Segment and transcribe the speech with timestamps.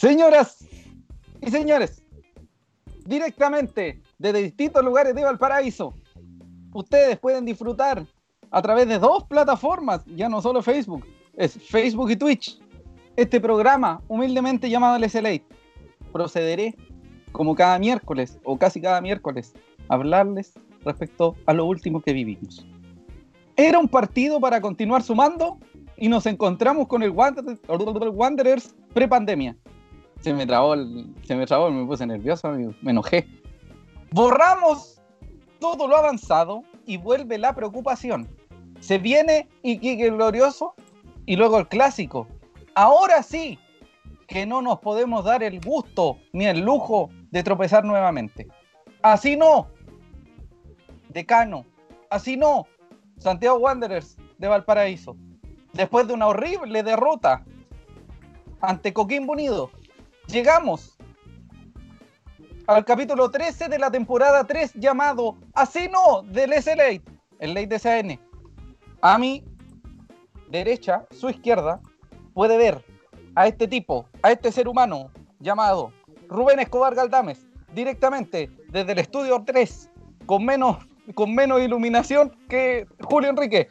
[0.00, 0.64] Señoras
[1.42, 2.02] y señores,
[3.04, 5.92] directamente desde distintos lugares de Valparaíso,
[6.72, 8.06] ustedes pueden disfrutar
[8.50, 11.04] a través de dos plataformas, ya no solo Facebook,
[11.36, 12.58] es Facebook y Twitch.
[13.14, 15.42] Este programa, humildemente llamado el
[16.10, 16.74] procederé
[17.32, 19.52] como cada miércoles o casi cada miércoles
[19.90, 22.66] a hablarles respecto a lo último que vivimos.
[23.54, 25.58] Era un partido para continuar sumando
[25.98, 29.58] y nos encontramos con el Wanderers pre-pandemia.
[30.20, 32.50] Se me trabó, el, se me trabó, me puse nervioso,
[32.82, 33.26] me enojé.
[34.12, 35.00] Borramos
[35.60, 38.28] todo lo avanzado y vuelve la preocupación.
[38.80, 40.74] Se viene Iquique Glorioso
[41.26, 42.26] y luego el clásico.
[42.74, 43.58] Ahora sí
[44.26, 48.48] que no nos podemos dar el gusto ni el lujo de tropezar nuevamente.
[49.02, 49.68] Así no.
[51.08, 51.66] Decano.
[52.10, 52.66] Así no.
[53.18, 55.16] Santiago Wanderers de Valparaíso.
[55.72, 57.44] Después de una horrible derrota
[58.60, 59.70] ante Coquimbo Unido,
[60.30, 60.96] llegamos
[62.66, 67.00] al capítulo 13 de la temporada 3 llamado Así no del SLA,
[67.40, 68.20] el de CN.
[69.02, 69.44] A mi
[70.48, 71.80] derecha, su izquierda,
[72.32, 72.84] puede ver
[73.34, 75.92] a este tipo, a este ser humano llamado
[76.28, 79.90] Rubén Escobar Galdames, directamente desde el estudio 3,
[80.26, 80.76] con menos,
[81.14, 83.68] con menos iluminación que Julio Enrique.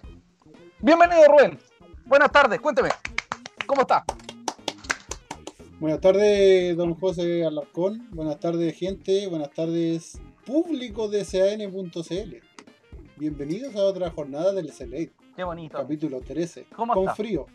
[0.79, 1.59] Bienvenido, Rubén.
[2.05, 2.89] Buenas tardes, cuénteme,
[3.65, 4.03] ¿cómo está?
[5.79, 8.07] Buenas tardes, don José Alarcón.
[8.11, 9.27] Buenas tardes, gente.
[9.27, 12.35] Buenas tardes, público de CAN.cl.
[13.17, 15.07] Bienvenidos a otra jornada del SLA.
[15.35, 15.77] Qué bonito.
[15.77, 16.65] Capítulo 13.
[16.75, 17.15] ¿Cómo Con está?
[17.15, 17.45] frío.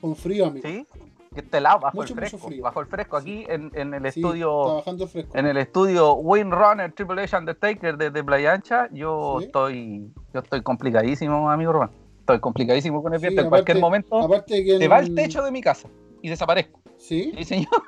[0.00, 0.68] Con frío, amigo.
[0.68, 0.84] ¿Sí?
[1.32, 2.48] Que este lado, bajo Mucho, el mucho fresco.
[2.48, 2.62] frío.
[2.62, 4.62] Bajo el fresco, aquí en, en el Sí, estudio.
[4.64, 5.38] trabajando fresco.
[5.38, 9.46] En el estudio Windrunner Triple H Undertaker desde Playa Ancha, yo Sí.
[9.46, 11.90] estoy yo estoy complicadísimo, amigo Rubén.
[12.20, 13.42] Estoy complicadísimo con el viento.
[13.42, 15.88] en cualquier momento Aparte que se en- va el techo de mi casa
[16.20, 16.80] y desaparezco.
[17.02, 17.82] Sí, Sí, señor.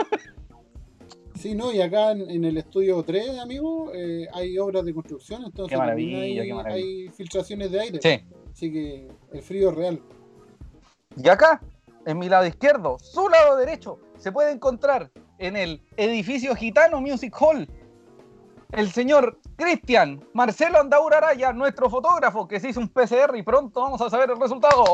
[1.37, 5.45] sí, no, y acá en, en el estudio 3, amigo, eh, hay obras de construcción,
[5.45, 6.85] entonces Qué maravilla, hay, qué maravilla.
[6.85, 7.99] hay filtraciones de aire.
[8.03, 8.25] Sí.
[8.53, 10.03] Así que el frío es real.
[11.17, 11.63] Y acá,
[12.05, 17.35] en mi lado izquierdo, su lado derecho, se puede encontrar en el edificio Gitano Music
[17.41, 17.69] Hall
[18.73, 23.81] el señor Cristian Marcelo Andaura Araya, nuestro fotógrafo, que se hizo un PCR y pronto
[23.81, 24.85] vamos a saber el resultado.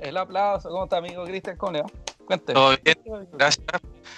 [0.00, 0.68] El aplauso.
[0.68, 1.56] ¿Cómo está, amigo Cristian?
[1.56, 1.86] ¿Cómo le va?
[2.26, 2.52] Cuente.
[2.52, 2.98] Todo bien,
[3.32, 3.64] gracias.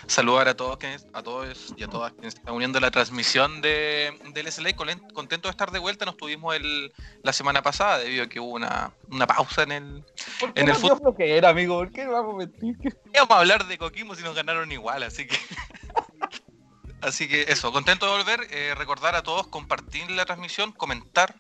[0.07, 0.79] Saludar a todos,
[1.13, 4.75] a todos y a todas quienes están uniendo a la transmisión de, del SLA.
[4.75, 6.07] Contento de estar de vuelta.
[6.07, 6.93] Nos tuvimos el,
[7.23, 10.05] la semana pasada debido a que hubo una, una pausa en el.
[10.41, 11.77] ¿Por qué en el nos dio flojera, amigo?
[11.77, 12.97] ¿Por qué vamos a mentir?
[13.13, 15.37] Íbamos a hablar de Coquimbo si nos ganaron igual, así que.
[17.03, 18.49] así que eso, contento de volver.
[18.51, 21.35] eh, recordar a todos compartir la transmisión, comentar,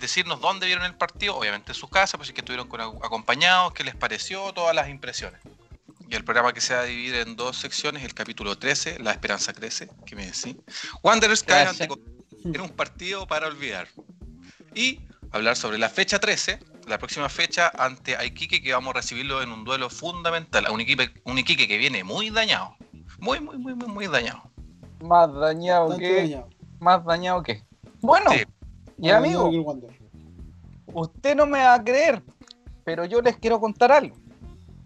[0.00, 2.80] decirnos dónde vieron el partido, obviamente en sus casas, pues si es que estuvieron con,
[2.80, 5.42] acompañados, qué les pareció, todas las impresiones.
[6.08, 9.10] Y el programa que se va a dividir en dos secciones, el capítulo 13, La
[9.12, 10.56] Esperanza Crece, que me decís.
[11.02, 11.86] Wanderers cae ante
[12.44, 13.88] en un partido para olvidar.
[14.74, 15.00] Y
[15.32, 19.50] hablar sobre la fecha 13, la próxima fecha ante Iquique, que vamos a recibirlo en
[19.52, 20.64] un duelo fundamental.
[20.64, 22.74] A un Iquique, un Iquique que viene muy dañado.
[23.18, 24.50] Muy, muy, muy, muy, muy dañado.
[25.00, 26.16] Más dañado Bastante que.
[26.22, 26.48] dañado.
[26.80, 27.62] Más dañado que.
[28.00, 28.44] Bueno, Sí.
[28.98, 29.50] y amigo,
[30.86, 32.22] usted no me va a creer,
[32.84, 34.16] pero yo les quiero contar algo.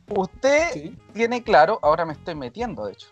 [0.08, 3.08] Usted Sí, tiene claro, ahora me estoy metiendo de hecho.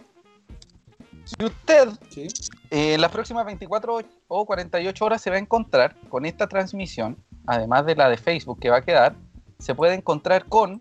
[1.25, 2.27] Si usted sí.
[2.71, 7.16] eh, en las próximas 24 o 48 horas se va a encontrar con esta transmisión,
[7.47, 9.15] además de la de Facebook que va a quedar,
[9.59, 10.81] se puede encontrar con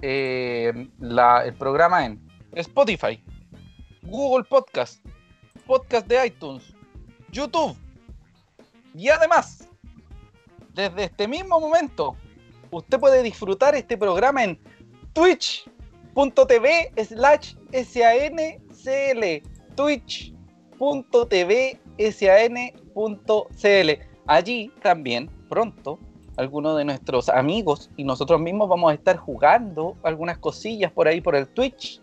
[0.00, 2.20] eh, la- el programa en
[2.52, 3.22] Spotify,
[4.02, 5.04] Google Podcast,
[5.66, 6.72] Podcast de iTunes,
[7.30, 7.76] YouTube
[8.94, 9.68] y además,
[10.72, 12.16] desde este mismo momento,
[12.70, 14.58] usted puede disfrutar este programa en
[16.18, 19.42] twitch.tv slash SANCL
[19.76, 21.78] twitch.tv
[22.12, 23.90] SAN.cl
[24.26, 25.98] Allí también, pronto,
[26.36, 31.20] algunos de nuestros amigos y nosotros mismos vamos a estar jugando algunas cosillas por ahí
[31.20, 32.00] por el Twitch.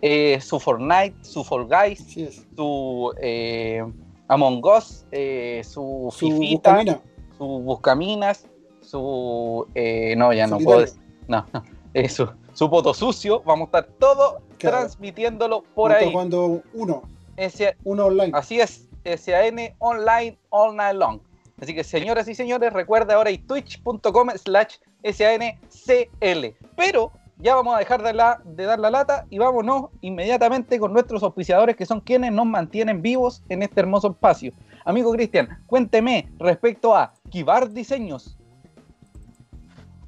[0.00, 2.16] eh, su Fortnite, su Fall Guys,
[2.56, 3.84] su eh,
[4.28, 7.00] Among Us, eh, su, Su Fifita, buscamina.
[7.36, 8.46] su Buscaminas,
[8.80, 9.66] su...
[9.74, 11.00] eh, no, ya no puedo decir.
[11.26, 11.44] No,
[11.94, 12.08] eh,
[12.58, 13.40] su, Poto Sucio.
[13.44, 14.78] Vamos a estar todo Claro.
[14.78, 16.10] transmitiéndolo por ahí.
[16.10, 17.02] jugando uno.
[17.36, 18.32] Ese- Uno online.
[18.34, 21.20] así es, SAN Online All Night Long.
[21.60, 26.54] Así que señoras y señores, recuerda ahora y twitch.com slash SANCL.
[26.76, 30.92] Pero ya vamos a dejar de, la, de dar la lata y vámonos inmediatamente con
[30.92, 34.52] nuestros auspiciadores que son quienes nos mantienen vivos en este hermoso espacio.
[34.84, 38.36] Amigo Cristian, cuénteme respecto a Kibar Diseños.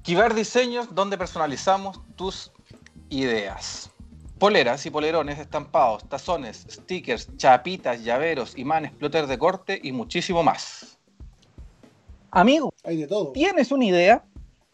[0.03, 2.51] Kibar Diseños, donde personalizamos tus
[3.11, 3.91] ideas.
[4.39, 10.99] Poleras y polerones estampados, tazones, stickers, chapitas, llaveros, imanes, plotter de corte y muchísimo más.
[12.31, 13.33] Amigo, Hay de todo.
[13.33, 14.25] ¿tienes una idea?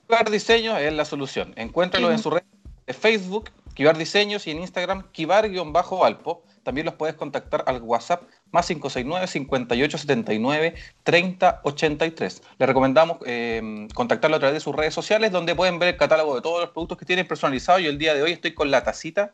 [0.06, 1.52] Kibar Diseño es la solución.
[1.56, 2.44] Encuéntralo en su red
[2.87, 6.43] de Facebook, Kibar Diseños, y en Instagram, Kibar-Valpo.
[6.62, 12.43] También los puedes contactar al WhatsApp más 569 5879 3083.
[12.58, 16.34] Les recomendamos eh, contactarlo a través de sus redes sociales, donde pueden ver el catálogo
[16.37, 17.82] de todos los productos que tienen personalizados.
[17.82, 19.31] Y el día de hoy estoy con la tacita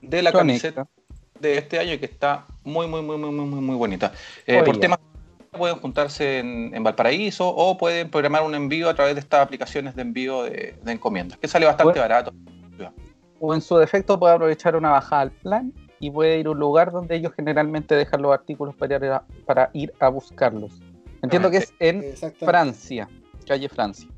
[0.00, 0.86] de la camiseta
[1.40, 4.12] de este año que está muy, muy, muy, muy, muy, muy, bonita.
[4.46, 4.98] Eh, por temas
[5.52, 9.96] pueden juntarse en, en Valparaíso o pueden programar un envío a través de estas aplicaciones
[9.96, 12.02] de envío de, de encomiendas, que sale bastante Bueno.
[12.02, 12.32] barato.
[13.38, 16.58] O en su defecto puede aprovechar una bajada al plan y puede ir a un
[16.58, 20.80] lugar donde ellos generalmente dejan los artículos para ir a, para ir a buscarlos.
[21.22, 22.14] Entiendo que es en.
[22.38, 23.08] Francia,
[23.46, 24.08] calle Francia.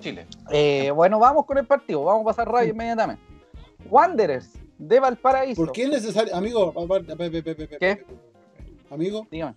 [0.00, 0.26] Chile.
[0.50, 3.22] Eh, bueno, vamos con el partido, vamos a pasar rápido inmediatamente.
[3.88, 5.64] Wanderers de Valparaíso.
[5.64, 6.72] ¿Por qué es necesario, amigo?
[7.78, 8.04] ¿Qué?
[8.90, 9.54] Amigo, Dígame.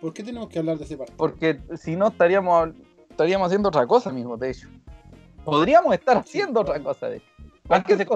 [0.00, 1.16] ¿por qué tenemos que hablar de ese partido?
[1.16, 2.70] Porque si no estaríamos,
[3.08, 4.68] estaríamos haciendo otra cosa, amigo, de hecho.
[5.44, 7.26] Podríamos estar haciendo otra cosa, de hecho.
[7.72, 8.06] Antes de.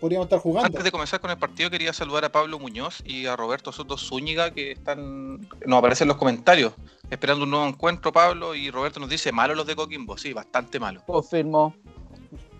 [0.00, 0.66] Podríamos estar jugando.
[0.66, 3.96] antes de comenzar con el partido, quería saludar a Pablo Muñoz y a Roberto Soto
[3.96, 6.72] Zúñiga, que están nos aparecen en los comentarios,
[7.10, 8.12] esperando un nuevo encuentro.
[8.12, 10.16] Pablo y Roberto nos dice, malo los de Coquimbo.
[10.16, 11.02] Sí, bastante malo.
[11.06, 11.74] Confirmó.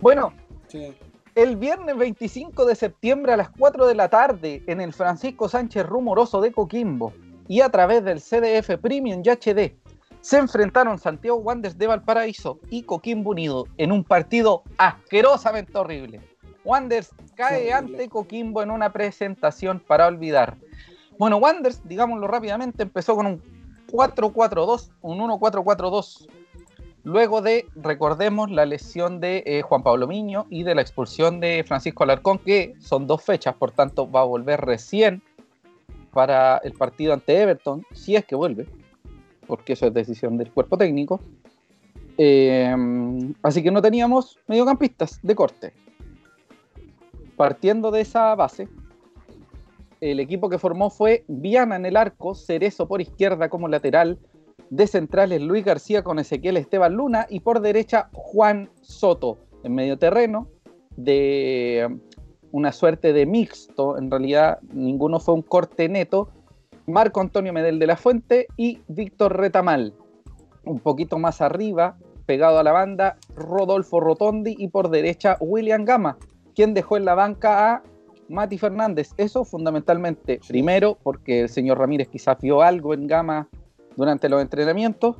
[0.00, 0.32] Bueno,
[0.68, 0.92] Sí.
[1.34, 5.86] el viernes 25 de septiembre a las 4 de la tarde en el Francisco Sánchez
[5.86, 7.12] Rumoroso de Coquimbo
[7.48, 9.76] y a través del CDF Premium y HD
[10.22, 16.20] se enfrentaron Santiago Wanderers de Valparaíso y Coquimbo Unido en un partido asquerosamente horrible.
[16.64, 20.56] Wanderers cae ante Coquimbo en una presentación para olvidar.
[21.18, 23.42] Bueno, Wanderers, digámoslo rápidamente, empezó con un
[23.90, 26.28] 4-4-2, un 1-4-4-2
[27.04, 31.64] Luego de, recordemos, la lesión de eh, Juan Pablo Miño y de la expulsión de
[31.66, 35.20] Francisco Alarcón, que son dos fechas, por tanto va a volver recién
[36.12, 38.66] para el partido ante Everton, si es que vuelve,
[39.48, 41.20] porque eso es decisión del cuerpo técnico.
[42.18, 42.72] Eh,
[43.42, 45.72] así que no teníamos mediocampistas de corte.
[47.42, 48.68] Partiendo de esa base,
[50.00, 54.20] el equipo que formó fue Viana en el arco, Cerezo por izquierda como lateral,
[54.70, 59.98] de centrales Luis García con Ezequiel Esteban Luna y por derecha Juan Soto en medio
[59.98, 60.46] terreno
[60.96, 61.98] de um,
[62.52, 66.28] una suerte de mixto, en realidad ninguno fue un corte neto,
[66.86, 69.94] Marco Antonio Medel de la Fuente y Víctor Retamal.
[70.64, 76.18] Un poquito más arriba, pegado a la banda, Rodolfo Rotondi y por derecha William Gama,
[76.54, 77.82] quien dejó en la banca a
[78.28, 79.10] Mati Fernández.
[79.16, 83.48] Eso fundamentalmente, primero, porque el señor Ramírez quizás vio algo en Gama
[83.96, 85.16] durante los entrenamientos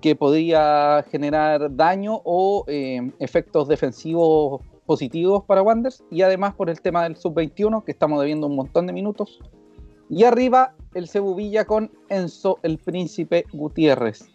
[0.00, 6.80] que podía generar daño o eh, efectos defensivos positivos para Wanderers y además por el
[6.82, 9.40] tema del sub-21 que estamos debiendo un montón de minutos.
[10.10, 14.28] Y arriba el Cebu Villa con Enzo el Príncipe Gutiérrez.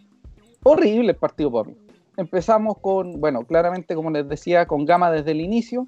[0.64, 1.76] Horrible el partido por mí
[2.20, 5.86] empezamos con bueno claramente como les decía con Gama desde el inicio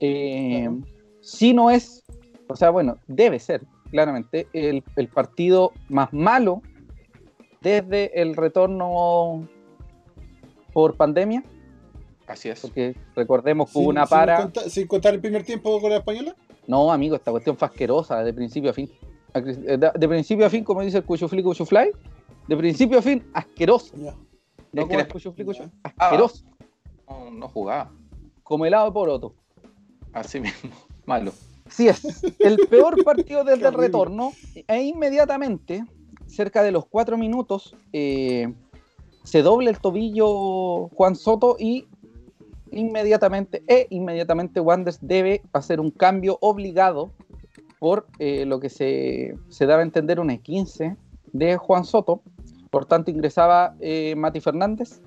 [0.00, 0.68] eh,
[1.20, 2.02] si no es
[2.48, 6.62] o sea bueno debe ser claramente el, el partido más malo
[7.60, 9.46] desde el retorno
[10.72, 11.42] por pandemia,
[12.26, 12.60] Así es.
[12.60, 14.36] porque recordemos que hubo una sin para.
[14.42, 16.36] contar- sin contar el primer tiempo con la española.
[16.66, 18.88] No, amigo, esta cuestión fue asquerosa de principio a fin.
[19.34, 21.90] De, de principio a fin, como dice el Cuchufli Cuchufly,
[22.46, 23.96] de principio a fin, asqueroso.
[23.96, 25.70] No Es que el Cuchufli Cuchu- Ya.
[25.82, 26.44] asqueroso,
[27.08, 27.90] No, no jugaba.
[28.42, 29.34] como helado de poroto.
[30.12, 30.70] Así mismo.
[31.06, 31.32] Malo.
[31.70, 34.32] Sí es, el peor partido desde el retorno
[34.66, 35.84] e inmediatamente,
[36.26, 38.52] cerca de los cuatro minutos, eh,
[39.22, 41.86] se doble el tobillo Juan Soto y
[42.70, 47.10] inmediatamente, e inmediatamente Wanderers debe hacer un cambio obligado
[47.78, 50.96] por eh, lo que se, se daba a entender una 15
[51.32, 52.22] de Juan Soto.
[52.70, 55.00] Por tanto, ingresaba eh, Mati Fernández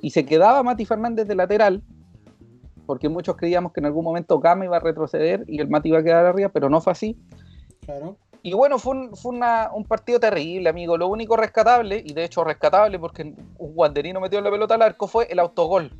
[0.00, 1.82] y se quedaba Mati Fernández de lateral,
[2.90, 6.00] porque muchos creíamos que en algún momento Gama iba a retroceder y el Mati iba
[6.00, 7.16] a quedar arriba, pero no fue así.
[7.86, 8.16] Claro.
[8.42, 10.96] Y bueno, fue, un, fue una- un partido terrible, amigo.
[10.98, 15.06] Lo único rescatable, y de hecho rescatable porque un guanderino metió la pelota al arco,
[15.06, 15.92] fue el autogol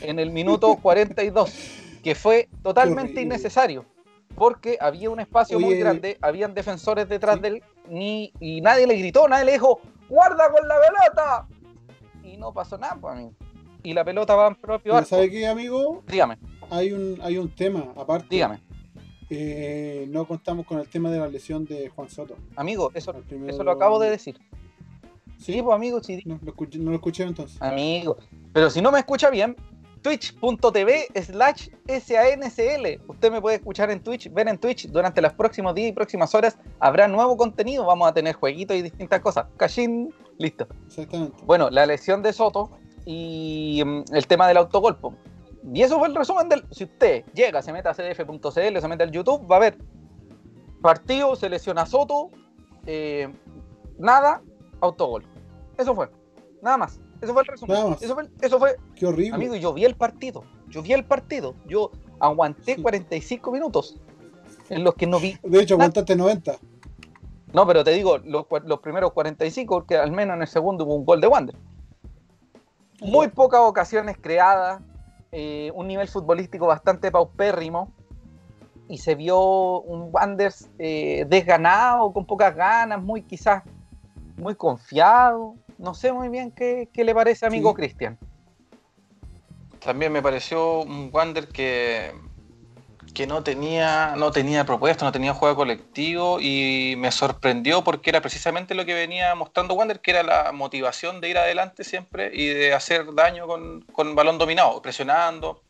[0.00, 3.84] en el minuto 42, que fue totalmente innecesario,
[4.34, 7.42] porque había un espacio muy grande, habían defensores detrás Sí.
[7.42, 9.78] de él, ni, y nadie le gritó, nadie le dijo,
[10.08, 11.46] guarda con la pelota.
[12.22, 13.32] Y no pasó nada, pues, amigo.
[13.84, 15.08] Y la pelota va en propio arco.
[15.10, 16.02] ¿sabe qué, amigo?
[16.08, 16.38] Dígame,
[16.70, 18.26] Hay un, hay un tema aparte.
[18.30, 18.60] dígame.
[19.30, 22.34] Eh, no contamos con el tema de la lesión de Juan Soto.
[22.56, 24.38] Amigo, eso, primero- eso lo acabo de decir.
[25.38, 27.60] Sí, Sí, pues amigo, sí, no, lo escuché, no lo escuché entonces.
[27.60, 28.16] Amigo,
[28.54, 29.54] pero si no me escucha bien,
[30.00, 33.02] twitch.tv slash SANCL.
[33.08, 34.86] Usted me puede escuchar en Twitch, ver en Twitch.
[34.88, 37.84] Durante los próximos días y próximas horas habrá nuevo contenido.
[37.84, 39.46] Vamos a tener jueguitos y distintas cosas.
[39.56, 40.66] Cachín, listo.
[40.86, 41.36] Exactamente.
[41.44, 42.70] Bueno, la lesión de Soto
[43.04, 45.14] y mm, el tema del autogolpo.
[45.72, 46.64] Y eso fue el resumen del.
[46.70, 49.78] Si usted llega, se mete a cdf.cl, se mete al YouTube, va a ver
[50.84, 52.28] partido, se lesiona Soto,
[52.84, 53.32] eh,
[53.98, 54.42] nada,
[54.80, 55.24] autogol.
[55.78, 56.10] Eso fue.
[56.60, 57.00] Nada más.
[57.22, 57.74] Eso fue el resumen.
[57.74, 58.02] Nada más.
[58.02, 59.34] Eso fue, eso fue Qué horrible.
[59.34, 60.44] Amigo, yo vi el partido.
[60.68, 61.54] Yo vi el partido.
[61.66, 62.82] Yo aguanté Sí.
[62.82, 63.96] 45 minutos
[64.68, 65.38] en los que no vi.
[65.42, 65.86] De hecho, nada.
[65.86, 66.56] aguantaste 90.
[67.54, 70.96] No, pero te digo, los, los primeros 45, porque al menos en el segundo hubo
[70.96, 71.56] un gol de Wander.
[73.04, 74.82] Muy pocas ocasiones creadas,
[75.30, 77.92] eh, un nivel futbolístico bastante paupérrimo.
[78.88, 83.62] Y se vio un Wanders eh, desganado, con pocas ganas, muy quizás
[84.36, 85.54] muy confiado.
[85.78, 87.76] No sé muy bien qué, qué le parece, amigo Sí.
[87.76, 88.18] Cristian.
[89.84, 92.12] También me pareció un Wander que,
[93.14, 98.20] que no tenía, no tenía propuesta, no tenía juego colectivo y me sorprendió porque era
[98.20, 102.48] precisamente lo que venía mostrando Wander, que era la motivación de ir adelante siempre y
[102.48, 105.62] de hacer daño con, con balón dominado, presionando.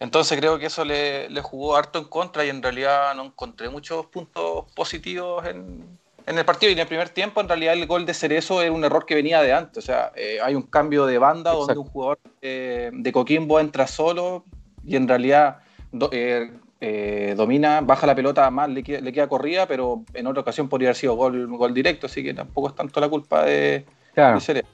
[0.00, 3.70] Entonces creo que eso le, le jugó harto en contra y en realidad no encontré
[3.70, 6.70] muchos puntos positivos en, en el partido.
[6.70, 9.14] Y en el primer tiempo, en realidad, el gol de Cerezo era un error que
[9.14, 9.84] venía de antes.
[9.84, 13.86] O sea, eh, hay un cambio de banda donde un jugador eh, de Coquimbo entra
[13.86, 14.44] solo
[14.84, 15.58] y en realidad
[15.94, 20.26] do- eh, eh, domina, baja la pelota más, le queda, le queda corrida, pero en
[20.26, 22.06] otra ocasión podría haber sido gol, gol directo.
[22.06, 24.34] Así que tampoco es tanto la culpa de, Claro.
[24.36, 24.68] de Cerezo.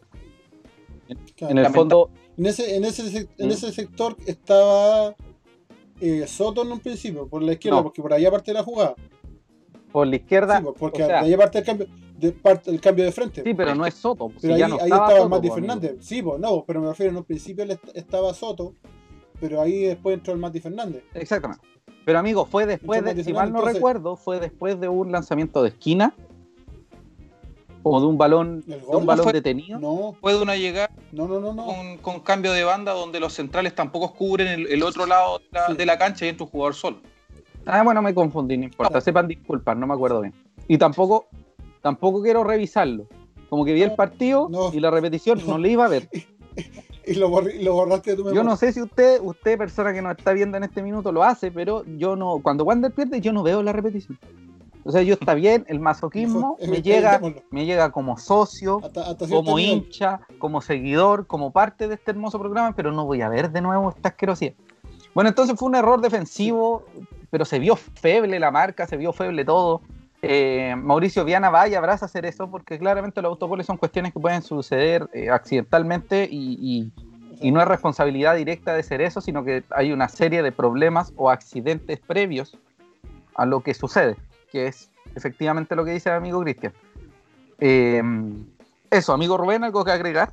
[1.37, 1.53] Claro.
[1.53, 3.51] En el fondo, En ese, en ese, en Mm.
[3.51, 5.15] ese sector estaba
[6.01, 7.83] eh, Soto en un principio, por la izquierda, No.
[7.83, 8.95] porque por allá parte la jugada.
[9.93, 10.59] por la izquierda.
[10.59, 11.87] Sí, pues, porque o sea, de allá parte el cambio
[12.17, 13.43] de, parte, el cambio de frente.
[13.43, 14.29] sí, pero no es Soto.
[14.29, 15.73] pues, pero si ahí, ya no ahí estaba Soto, Mati pues, amigo.
[15.75, 16.05] Fernández.
[16.07, 18.75] Sí, pues no, pero me refiero, en un principio estaba Soto,
[19.41, 21.03] pero ahí después entró el Mati Fernández.
[21.15, 21.65] Exactamente.
[22.05, 25.69] Pero amigo, fue después de, si mal no recuerdo, fue después de un lanzamiento de
[25.71, 26.15] esquina
[27.83, 29.79] o de un balón, de un balón fue- detenido.
[29.79, 31.65] No, Puede una llegada no, no, no, no.
[31.67, 35.45] con, con cambio de banda donde los centrales tampoco cubren el, el otro lado de
[35.53, 35.75] la, Sí.
[35.75, 36.99] de la cancha y entra un jugador solo.
[37.67, 39.01] Ah, bueno, me confundí, no importa.
[39.01, 40.35] Sepan disculpar, no me acuerdo bien.
[40.69, 41.27] Y tampoco,
[41.83, 43.07] tampoco quiero revisarlo.
[43.49, 45.59] Como que vi el partido no, y la repetición no, no.
[45.59, 46.09] le iba a ver.
[47.07, 48.43] Y lo, borri- lo borraste de tu Yo memoria.
[48.51, 51.51] no sé si usted, usted, persona que nos está viendo en este minuto, lo hace,
[51.51, 54.19] pero yo no, cuando Wander pierde, yo no veo la repetición.
[54.85, 59.01] O sea, yo está bien, el masoquismo me eh, llega, me llega como socio, Hasta,
[59.11, 59.79] hasta cierto como nivel.
[59.79, 63.61] hincha, como seguidor, como parte de este hermoso programa, pero no voy a ver de
[63.63, 64.53] nuevo esta asquerosidad.
[65.15, 66.85] Bueno, entonces fue un error defensivo,
[67.31, 69.81] pero se vio feble la marca, se vio feble todo.
[70.23, 74.21] Eh, Mauricio Viana va y abraza hacer eso porque claramente los autogoles son cuestiones que
[74.21, 76.93] pueden suceder eh, accidentalmente y, y-
[77.43, 81.15] y no es responsabilidad directa de ser eso, sino que hay una serie de problemas
[81.17, 82.59] o accidentes previos
[83.35, 84.17] a lo que sucede,
[84.53, 86.75] que es efectivamente lo que dice el amigo Cristian.
[87.59, 88.03] Eh,
[88.91, 90.31] eso, amigo Rubén, ¿algo que agregar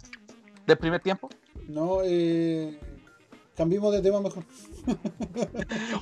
[0.65, 1.29] del primer tiempo?
[1.69, 2.77] No, eh,
[3.55, 4.43] cambiemos de tema mejor.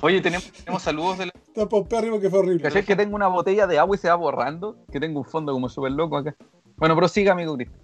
[0.01, 2.63] Oye, tenemos, tenemos saludos de la- Está paupérrimo que fue horrible.
[2.63, 4.75] ¿Cachai que tengo una botella de agua y se va borrando?
[4.91, 6.35] Que tengo un fondo como súper loco acá.
[6.75, 7.79] Bueno, prosiga, amigo Cristian.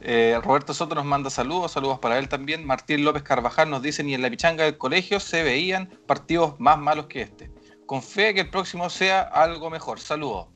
[0.00, 2.66] eh, Roberto Soto nos manda saludos, saludos para él también.
[2.66, 6.76] Martín López Carvajal nos dice, ni en la pichanga del colegio se veían partidos más
[6.76, 7.52] malos que este.
[7.86, 10.00] Con fe que el próximo sea algo mejor.
[10.00, 10.48] Saludos.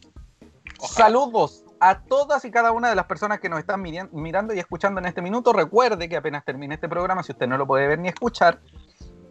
[0.80, 1.06] Ojalá.
[1.06, 4.99] Saludos a todas y cada una de las personas que nos están mirando y escuchando
[4.99, 5.52] en este minuto.
[5.52, 8.58] Recuerde que apenas termine este programa, si usted no lo puede ver ni escuchar,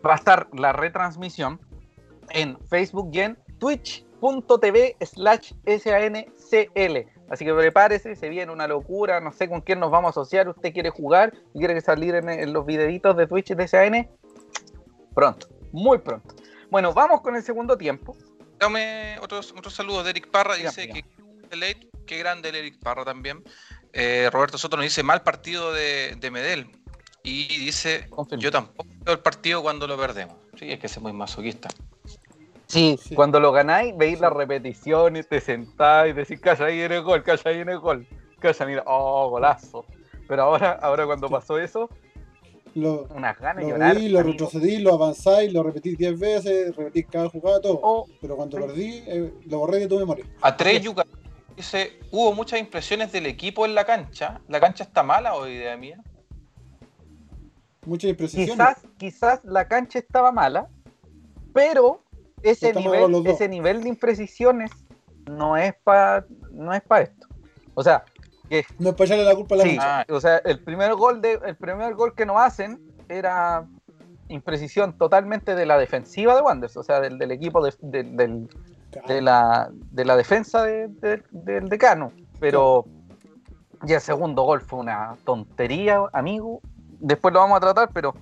[0.08, 1.60] va a estar la retransmisión
[2.34, 7.08] en Facebook y en twitch.tv slash SANCL.
[7.30, 10.50] Así que prepárese, se viene una locura, no sé con quién nos vamos a asociar.
[10.50, 14.10] ¿Usted quiere jugar y quiere salir en, en los videitos de Twitch de SAN?
[15.16, 16.36] Pronto, muy pronto.
[16.70, 18.16] Bueno, vamos con el segundo tiempo.
[18.60, 20.56] Dame otros, otros saludos de Eric Parra.
[20.56, 21.04] Dice que
[22.06, 23.44] qué grande el Eric Parra también.
[23.94, 26.70] Eh, Roberto Soto nos dice mal partido de, de Medel.
[27.24, 30.36] Y dice, yo tampoco veo el partido cuando lo perdemos.
[30.58, 31.70] Sí, es que es muy masoquista.
[32.72, 33.16] Sí, Sí.
[33.16, 34.22] cuando lo ganáis, veis Sí.
[34.22, 37.80] las repeticiones, te sentáis y decís, calla ahí en el gol, calla ahí en el
[37.80, 38.08] gol.
[38.40, 39.86] Calla, mira, oh, golazo.
[40.28, 41.90] Pero ahora, ahora cuando pasó eso,
[42.74, 43.98] Lo, unas ganas de lo llorar.
[44.02, 47.80] lo retrocedí, lo avanzáis, lo repetís 10 veces, repetís cada jugada, todo.
[47.84, 50.24] Oh, Pero cuando perdí, eh, lo borré de tu memoria.
[50.42, 50.96] Atreyu
[51.58, 54.40] dice, hubo muchas impresiones del equipo en la cancha.
[54.48, 56.00] ¿La cancha está mala o idea mía?
[57.86, 58.56] Muchas imprecisiones.
[58.56, 60.70] quizás, quizás la cancha estaba mala,
[61.54, 62.02] pero
[62.44, 64.72] ese nivel, ese nivel de imprecisiones
[65.30, 67.28] no es para no es para esto.
[67.74, 68.04] O sea,
[68.50, 69.78] que No es para echarle la culpa a la Sí.
[69.80, 70.06] Ah.
[70.10, 73.66] o sea, el primer gol de, el primer gol que nos hacen era
[74.28, 78.50] imprecisión totalmente de la defensiva de Wanderers, o sea, del, del equipo de, de- del-
[79.08, 82.12] de la, de la defensa de- de- del decano.
[82.40, 82.86] Pero
[83.84, 86.60] ya el segundo gol fue una tontería, amigo.
[87.00, 88.14] Después lo vamos a tratar, pero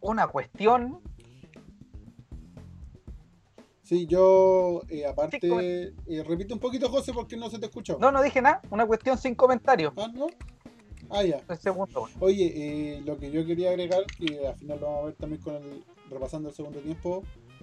[0.00, 1.00] una cuestión.
[3.88, 7.96] Sí, yo, eh, aparte, eh, repite un poquito, José, porque no se te escuchó.
[7.98, 9.94] No, no dije nada, una cuestión sin comentarios.
[9.96, 10.26] Ah, ¿no?
[11.08, 11.40] Ah, ya.
[11.48, 12.06] El segundo.
[12.20, 15.40] Oye, eh, lo que yo quería agregar, que al final lo vamos a ver también
[15.40, 17.22] con el, repasando el segundo tiempo,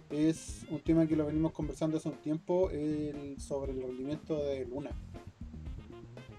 [0.09, 4.65] es un tema que lo venimos conversando hace un tiempo, el, sobre el rendimiento de
[4.65, 4.89] Luna.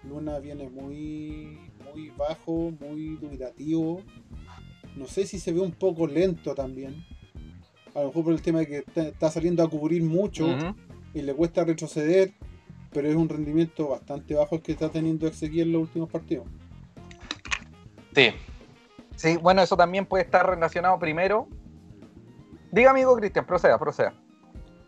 [0.02, 1.61] Luna viene muy,
[1.95, 4.02] muy bajo, muy dubitativo.
[4.97, 7.05] No sé si se ve un poco lento también.
[7.96, 10.46] A lo mejor por el tema de que está, está saliendo a cubrir mucho
[11.14, 12.30] y le cuesta retroceder,
[12.92, 16.46] pero es un rendimiento bastante bajo el que está teniendo Ezequiel en los últimos partidos.
[18.14, 18.32] Sí.
[19.14, 21.48] Sí, bueno, eso también puede estar relacionado primero.
[22.70, 24.12] Diga, amigo Cristian, proceda, proceda.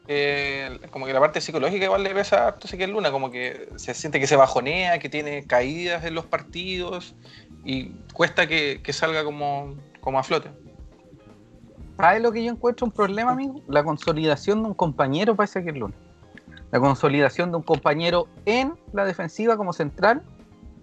[0.07, 3.95] Eh, como que la parte psicológica igual le pesa a Ezequiel Luna, como que se
[3.95, 7.15] siente que se bajonea, que tiene caídas en los partidos
[7.65, 10.51] y cuesta que, que salga como, como a flote.
[11.99, 13.61] ¿Sabes lo que yo encuentro un problema, amigo?
[13.67, 15.95] La consolidación de un compañero para Ezequiel Luna.
[16.71, 20.23] La consolidación de un compañero en la defensiva como central.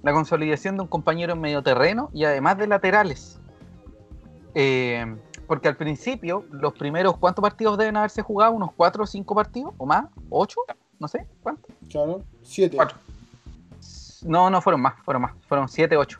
[0.03, 3.39] La consolidación de un compañero en medio terreno y además de laterales.
[4.55, 5.05] Eh,
[5.47, 8.51] porque al principio, los primeros, ¿cuántos partidos deben haberse jugado?
[8.51, 9.73] ¿Unos cuatro o cinco partidos?
[9.77, 10.07] ¿O más?
[10.29, 10.59] ¿Ocho?
[10.99, 11.73] No sé, ¿cuántos?
[11.89, 12.75] Claro, 7.
[12.75, 12.97] Cuatro.
[14.23, 15.31] No, no fueron más, fueron más.
[15.47, 16.19] Fueron siete, ocho.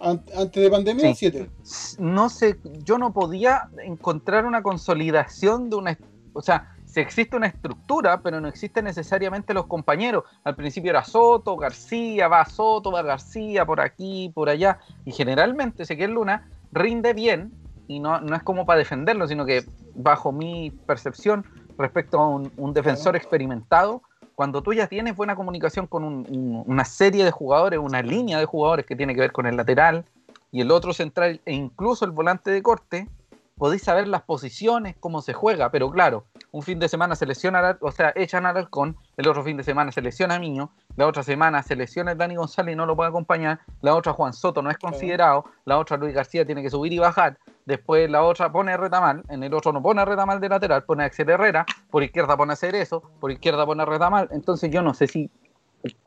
[0.00, 1.30] Antes de pandemia, Sí.
[1.30, 1.50] 7.
[1.98, 5.98] no sé, yo no podía encontrar una consolidación de una,
[6.32, 10.24] o sea, si existe una estructura, pero no existen necesariamente los compañeros.
[10.44, 15.82] Al principio era Soto, García, va Soto, va García, por aquí, por allá, y generalmente
[15.82, 17.52] Ezequiel Luna rinde bien,
[17.88, 21.44] y no, no es como para defenderlo, sino que bajo mi percepción
[21.78, 24.02] respecto a un, un defensor experimentado,
[24.36, 28.38] cuando tú ya tienes buena comunicación con un- un- una serie de jugadores, una línea
[28.38, 30.04] de jugadores que tiene que ver con el lateral,
[30.52, 33.08] y el otro central e incluso el volante de corte,
[33.56, 37.78] podéis saber las posiciones, cómo se juega, pero claro, un fin de semana se lesiona,
[37.80, 41.06] o sea, echan a Alarcón, el otro fin de semana se lesiona a Miño, la
[41.06, 44.34] otra semana se lesiona el Dani González y no lo puede acompañar, la otra Juan
[44.34, 48.22] Soto no es considerado, la otra Luis García tiene que subir y bajar, después la
[48.22, 51.06] otra pone a Retamal, en el otro no pone a Retamal de lateral, pone a
[51.06, 54.94] Axel Herrera, por izquierda pone a Cerezo, por izquierda pone a Retamal, entonces yo no
[54.94, 55.30] sé si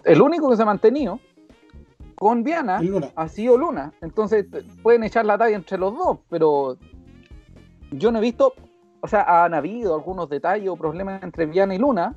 [0.06, 1.20] el único que se ha mantenido
[2.16, 2.82] con Viana
[3.16, 3.94] ha sido Luna.
[4.02, 4.46] Entonces
[4.84, 6.78] pueden echar la talla entre los dos, pero
[7.92, 8.54] yo no he visto,
[9.02, 12.16] o sea, han habido algunos detalles o problemas entre Viana y Luna,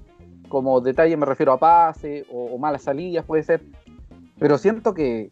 [0.49, 3.63] como detalle me refiero a pase o, o malas salidas, puede ser,
[4.39, 5.31] pero siento que,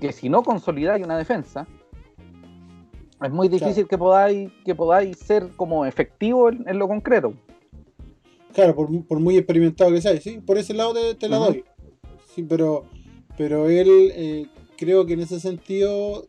[0.00, 1.66] que si no consolidáis una defensa,
[3.24, 7.34] es muy difícil que podáis que podáis ser como efectivo en, en lo concreto.
[8.52, 11.64] Claro, por, por muy experimentado que sea, sí, por ese lado te, te la doy.
[12.34, 12.84] Sí, pero,
[13.36, 16.26] pero él, eh, creo que en ese sentido,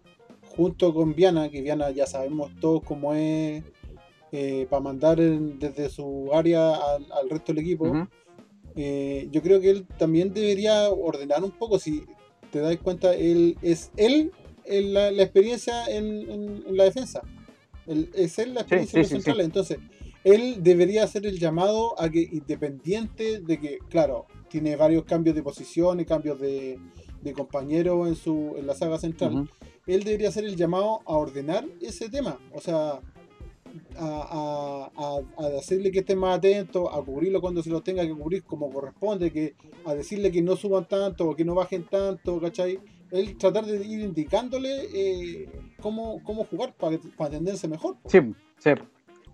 [0.55, 3.63] junto con Viana, que Viana ya sabemos todos cómo es
[4.69, 7.85] para mandar en- desde su área al, al resto del equipo,
[8.75, 12.03] eh, yo creo que él también debería ordenar un poco, si
[12.51, 14.31] te das cuenta, él es él
[14.65, 17.21] en la, la experiencia en, en- en la defensa.
[17.87, 19.15] Él- es él la experiencia sí, sí, sí.
[19.21, 19.45] centrales.
[19.45, 19.77] Entonces,
[20.23, 25.43] él debería hacer el llamado a que, independiente de que, claro, tiene varios cambios de
[25.43, 26.79] posición y cambios de,
[27.21, 29.47] de compañero en, su, en la saga central, Ujú.
[29.87, 32.39] él debería hacer el llamado a ordenar ese tema.
[32.53, 33.01] O sea,
[33.97, 38.05] a, a- a- a decirle que esté más atento, a cubrirlo cuando se lo tenga
[38.05, 41.83] que cubrir como corresponde, que a decirle que no suban tanto o que no bajen
[41.85, 42.79] tanto, ¿cachai?
[43.13, 45.49] Él tratar de ir indicándole eh,
[45.81, 47.95] cómo, cómo jugar para, para atenderse mejor.
[48.07, 48.19] Sí,
[48.57, 48.71] sí.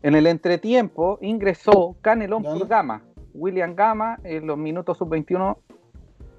[0.04, 3.02] En el entretiempo ingresó Canelón por Gama.
[3.34, 5.58] William Gama, en los minutos sub-21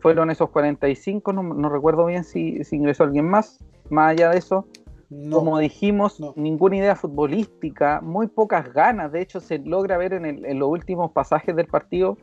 [0.00, 3.58] fueron esos 45, no, no recuerdo bien si, si ingresó alguien más.
[3.88, 4.66] Más allá de eso,
[5.08, 6.32] No, como dijimos, no.
[6.36, 9.12] ninguna idea futbolística, muy pocas ganas.
[9.12, 12.16] De hecho, se logra ver en, el- en los últimos pasajes del partido,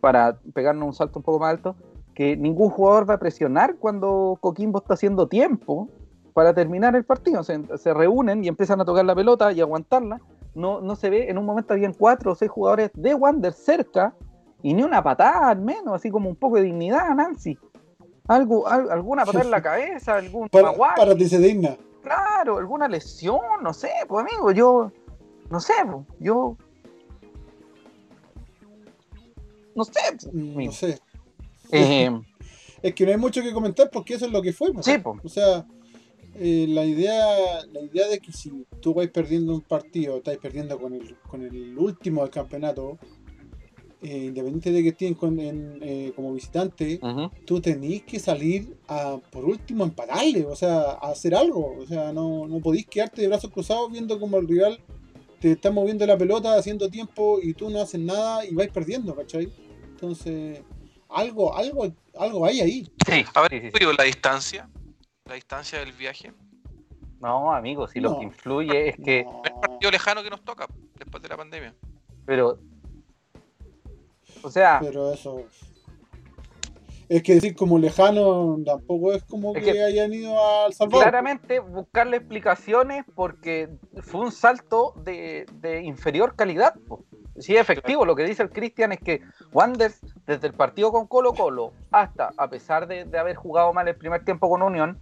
[0.00, 1.76] para pegarnos un salto un poco más alto,
[2.14, 5.88] que ningún jugador va a presionar cuando Coquimbo está haciendo tiempo
[6.34, 7.42] para terminar el partido.
[7.42, 10.20] Se, se reúnen y empiezan a tocar la pelota y aguantarla.
[10.54, 14.14] No, no se ve, en un momento habían cuatro o seis jugadores de Wander cerca
[14.62, 17.56] y ni una patada al menos, así como un poco de dignidad, Nancy.
[18.28, 21.76] Algo, al- alguna patada en la cabeza, algún para, para que se digna.
[22.02, 24.90] Claro, alguna lesión, no sé, pues amigo, yo,
[25.50, 26.56] no sé, pues, yo,
[29.74, 30.32] no sé, pues.
[30.32, 30.98] No sé.
[31.72, 32.10] Eh,
[32.82, 34.72] Es que no hay mucho que comentar porque eso es lo que fue.
[34.72, 34.86] pues.
[34.86, 35.66] sí, O sea,
[36.36, 37.26] eh, la idea
[37.72, 41.42] la idea de que si tú vais perdiendo un partido, estáis perdiendo con el, con
[41.42, 42.98] el último del campeonato,
[44.02, 47.00] eh, independiente de que estén con, en, eh, como visitante,
[47.44, 51.76] tú tenés que salir a, por último, a empatarle, o sea, a hacer algo.
[51.78, 54.80] O sea, no, no podéis quedarte de brazos cruzados viendo como el rival
[55.40, 59.14] te está moviendo la pelota, haciendo tiempo y tú no haces nada y vais perdiendo,
[59.14, 59.48] ¿cachai?
[59.90, 60.60] Entonces,
[61.12, 61.86] algo, algo,
[62.18, 62.92] algo hay ahí.
[63.06, 64.68] Sí, A ver, sí, sí, la distancia.
[65.24, 66.32] La distancia del viaje.
[67.20, 69.24] No, amigo, si lo que influye es que.
[69.24, 69.42] No.
[69.44, 71.74] El partido lejano que nos toca después de la pandemia.
[72.24, 72.58] Pero.
[74.42, 75.42] O sea, Pero eso.
[77.08, 80.32] Es que decir como lejano tampoco es como Es que, que- hayan ido
[80.64, 81.02] al Salvador.
[81.02, 83.68] claramente buscarle explicaciones porque
[84.02, 86.74] fue un salto de, de inferior calidad.
[86.86, 87.04] po.
[87.40, 89.22] Sí, efectivo, lo que dice el Cristian es que
[89.52, 93.96] Wanderers, desde el partido con Colo Colo hasta, a pesar de, haber jugado mal el
[93.96, 94.98] primer tiempo con Unión,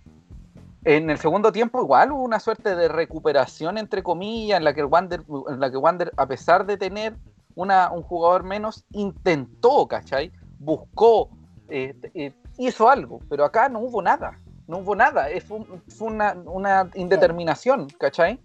[0.84, 4.84] en el segundo tiempo igual hubo una suerte de recuperación, entre comillas, en la que
[4.84, 7.16] Wander, en la que Wander a pesar de tener
[7.56, 10.30] una, un jugador menos, intentó, ¿cachai?
[10.60, 11.30] Buscó,
[11.68, 16.88] eh, eh, hizo algo, pero acá no hubo nada, no hubo nada, fue una, una
[16.94, 18.38] indeterminación, ¿cachai?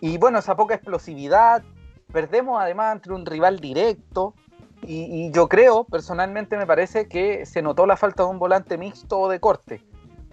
[0.00, 1.64] Y bueno, esa poca explosividad,
[2.12, 4.34] perdemos además entre un rival directo,
[4.82, 8.78] y, y yo creo, personalmente me parece que se notó la falta de un volante
[8.78, 9.82] mixto o de corte.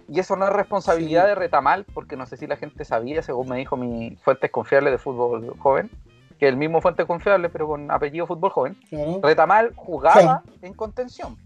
[0.08, 1.28] Y eso no es responsabilidad Sí.
[1.30, 4.90] de Retamal, porque no sé si la gente sabía, según me dijo mi fuente confiable
[4.92, 5.90] de fútbol joven,
[6.38, 9.20] que el mismo fuente confiable, pero con apellido fútbol joven, Claro.
[9.22, 11.36] Retamal jugaba en contención.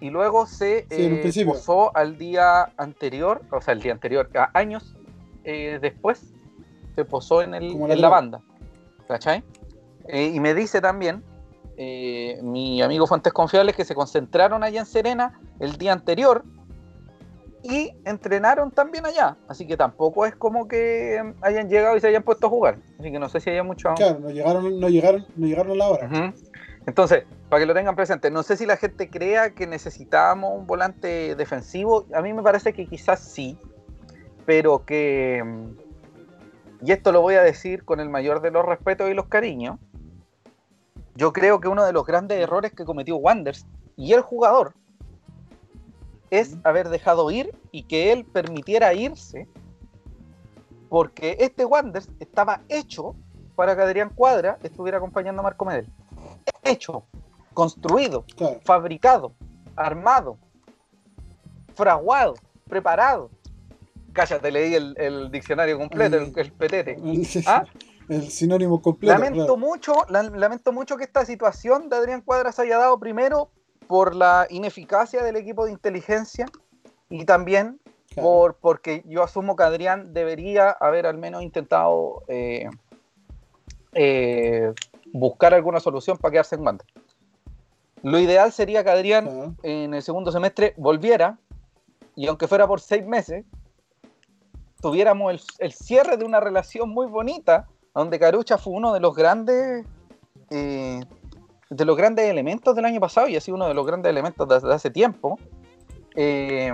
[0.00, 4.94] Y luego se Sí, eh, posó al día anterior, o sea, el día anterior, años
[5.42, 6.32] eh, después,
[6.94, 8.40] se posó en, el, en la banda.
[9.08, 9.42] ¿Cachai?
[10.06, 11.24] Eh, y me dice también
[11.76, 16.44] eh, mi amigo Fuentes Confiables que se concentraron allá en Serena el día anterior
[17.62, 19.36] y entrenaron también allá.
[19.48, 22.78] Así que tampoco es como que hayan llegado y se hayan puesto a jugar.
[22.98, 23.94] Así que no sé si haya mucho.
[23.96, 26.34] Claro, no llegaron, no llegaron, no llegaron a la hora.
[26.86, 30.66] Entonces, para que lo tengan presente, no sé si la gente crea que necesitábamos un
[30.66, 32.06] volante defensivo.
[32.14, 33.58] A mí me parece que quizás sí,
[34.46, 35.42] pero que.
[36.80, 39.78] Y esto lo voy a decir con el mayor de los respetos y los cariños.
[41.14, 44.74] Yo creo que uno de los grandes errores que cometió Wanders y el jugador
[46.30, 49.48] es haber dejado ir y que él permitiera irse,
[50.88, 53.16] porque este Wanders estaba hecho
[53.56, 55.90] para que Adrián Cuadra estuviera acompañando a Marco Medel.
[56.62, 57.04] Hecho,
[57.54, 58.60] construido, Claro.
[58.64, 59.32] fabricado,
[59.74, 60.38] armado,
[61.74, 62.34] fraguado,
[62.68, 63.30] preparado.
[64.18, 66.94] Cállate, leí el, el diccionario completo, el, el petete.
[67.04, 67.64] El, ¿Ah?
[68.08, 69.12] el sinónimo completo.
[69.14, 69.56] Lamento claro.
[69.58, 73.50] mucho, la- lamento mucho que esta situación de Adrián Cuadra se haya dado primero
[73.86, 76.46] por la ineficacia del equipo de inteligencia
[77.08, 77.78] y también
[78.10, 78.28] Claro.
[78.28, 82.68] por, porque yo asumo que Adrián debería haber al menos intentado eh,
[83.92, 84.72] eh,
[85.12, 86.86] buscar alguna solución para quedarse en Wander.
[88.02, 89.54] Lo ideal sería que Adrián Claro.
[89.62, 91.38] en el segundo semestre volviera
[92.16, 93.44] y aunque fuera por seis meses,
[94.80, 99.14] tuviéramos el, el cierre de una relación muy bonita, donde Carucha fue uno de los
[99.14, 99.84] grandes
[100.50, 101.00] eh,
[101.70, 104.48] de los grandes elementos del año pasado y ha sido uno de los grandes elementos
[104.48, 105.38] desde hace tiempo.
[106.16, 106.72] Eh,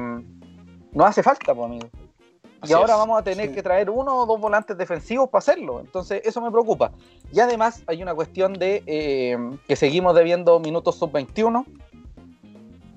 [0.93, 1.89] no hace falta, pues, amigo.
[2.67, 2.99] Y ahora es.
[2.99, 3.55] vamos a tener Sí.
[3.55, 5.81] que traer uno o dos volantes defensivos para hacerlo.
[5.81, 6.93] Entonces, eso me preocupa.
[7.33, 9.37] Y además, hay una cuestión de eh,
[9.67, 11.65] que seguimos debiendo minutos sub-21.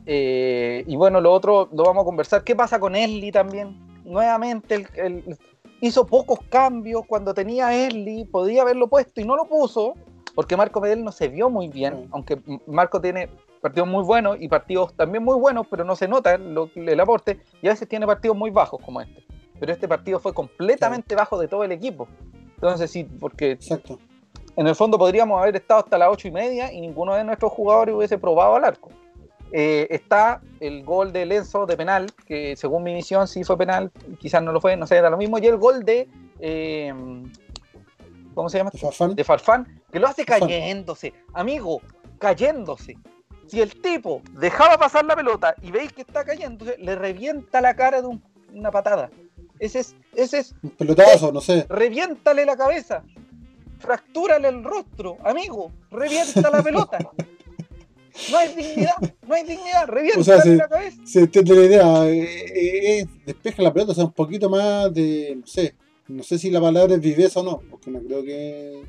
[0.06, 2.44] Eh, y bueno, lo otro lo vamos a conversar.
[2.44, 3.78] ¿Qué pasa con Esli también?
[4.08, 5.38] Nuevamente, el- el-
[5.82, 7.04] hizo pocos cambios.
[7.08, 9.94] Cuando tenía Esli, podía haberlo puesto y no lo puso.
[10.34, 12.04] Porque Marco Medel no se vio muy bien.
[12.04, 12.10] Sí.
[12.12, 13.28] Aunque Marco tiene
[13.62, 17.40] partidos muy buenos y partidos también muy buenos, pero no se nota lo- el aporte.
[17.62, 19.26] Y a veces tiene partidos muy bajos como este.
[19.60, 22.08] Pero este partido fue completamente bajo de todo el equipo.
[22.56, 23.98] Entonces sí, porque Exacto.
[24.56, 27.52] en el fondo podríamos haber estado hasta las ocho y media y ninguno de nuestros
[27.52, 28.90] jugadores hubiese probado al arco.
[29.52, 33.92] Eh, está el gol de Lenzo de penal, que según mi visión sí fue penal,
[34.20, 35.38] quizás no lo fue, no sé, da lo mismo.
[35.40, 36.10] Y el gol de.
[36.40, 36.94] eh,
[38.34, 38.70] ¿Cómo se llama?
[38.72, 39.16] De Farfán.
[39.16, 41.14] De Farfán, que lo hace cayéndose.
[41.34, 41.82] Amigo,
[42.20, 42.98] cayéndose.
[43.48, 47.76] Si el tipo dejaba pasar la pelota y veis que está cayéndose, le revienta la
[47.76, 48.22] cara de un-
[48.54, 49.10] una patada.
[49.60, 51.66] Ese es, ese es Un pelotazo, no sé.
[51.70, 53.04] reviéntale la cabeza,
[53.80, 56.98] fractúrale el rostro, amigo, revienta la pelota.
[58.32, 58.96] No hay dignidad,
[59.28, 60.56] no hay dignidad, reviéntale O sea, sí.
[60.56, 60.98] la cabeza.
[61.06, 62.08] Se entiende la idea.
[62.10, 65.36] eh, eh, eh, despeja la pelota, o sea, un poquito más de.
[65.40, 65.76] No sé.
[66.08, 68.82] No sé si la palabra es viveza o no, porque no creo que,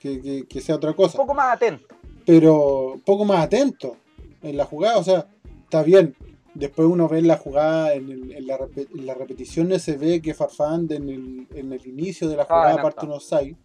[0.00, 1.18] que, que- que sea otra Un cosa.
[1.18, 1.94] poco más atento.
[2.24, 3.96] Pero un poco más atento
[4.42, 5.26] en la jugada, o sea,
[5.64, 6.14] está bien.
[6.54, 10.20] Después uno ve en la jugada, en, el- en la, en la repetición se ve
[10.20, 12.94] que Farfán en el, en el inicio de la Estaba jugada adelantado.
[12.94, 13.56] parte un offside.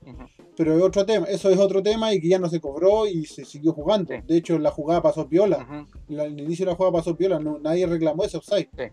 [0.56, 3.26] Pero es otro tema, eso es otro tema y que ya no se cobró y
[3.26, 4.13] se siguió jugando.
[4.13, 4.21] Sí.
[4.26, 5.58] De hecho, la jugada pasó piola.
[5.69, 6.15] Ujú.
[6.15, 8.69] La- el inicio de la jugada pasó piola, no- nadie reclamó ese offside.
[8.78, 8.84] Sí.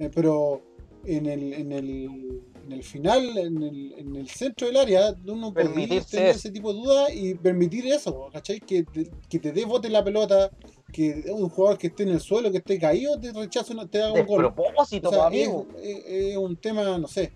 [0.00, 0.60] Eh, pero
[1.04, 5.52] en el, en el, en el final, en el, en el centro del área, uno
[5.52, 8.60] podía Permitirse tener ese tipo de dudas y permitir eso, ¿cachai?
[8.60, 10.50] Que te, que te dé bote la pelota,
[10.92, 14.02] que un jugador que esté en el suelo, que esté caído, te rechace, una- te
[14.02, 14.42] haga un gol.
[14.44, 15.48] Despropósito, O sea, es,
[15.82, 17.32] es- es un tema, no sé.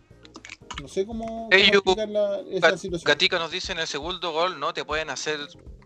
[0.82, 1.48] No sé cómo,
[1.84, 3.06] cómo la- esa Gat- situación.
[3.08, 5.38] Gatica nos dice en el segundo gol no te pueden hacer,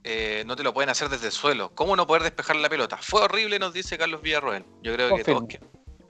[0.04, 1.72] eh, no te lo pueden hacer desde el suelo.
[1.74, 2.96] ¿Cómo no poder despejar la pelota?
[3.00, 4.64] Fue horrible, nos dice Carlos Villarroel.
[4.82, 5.42] Yo creo que todos.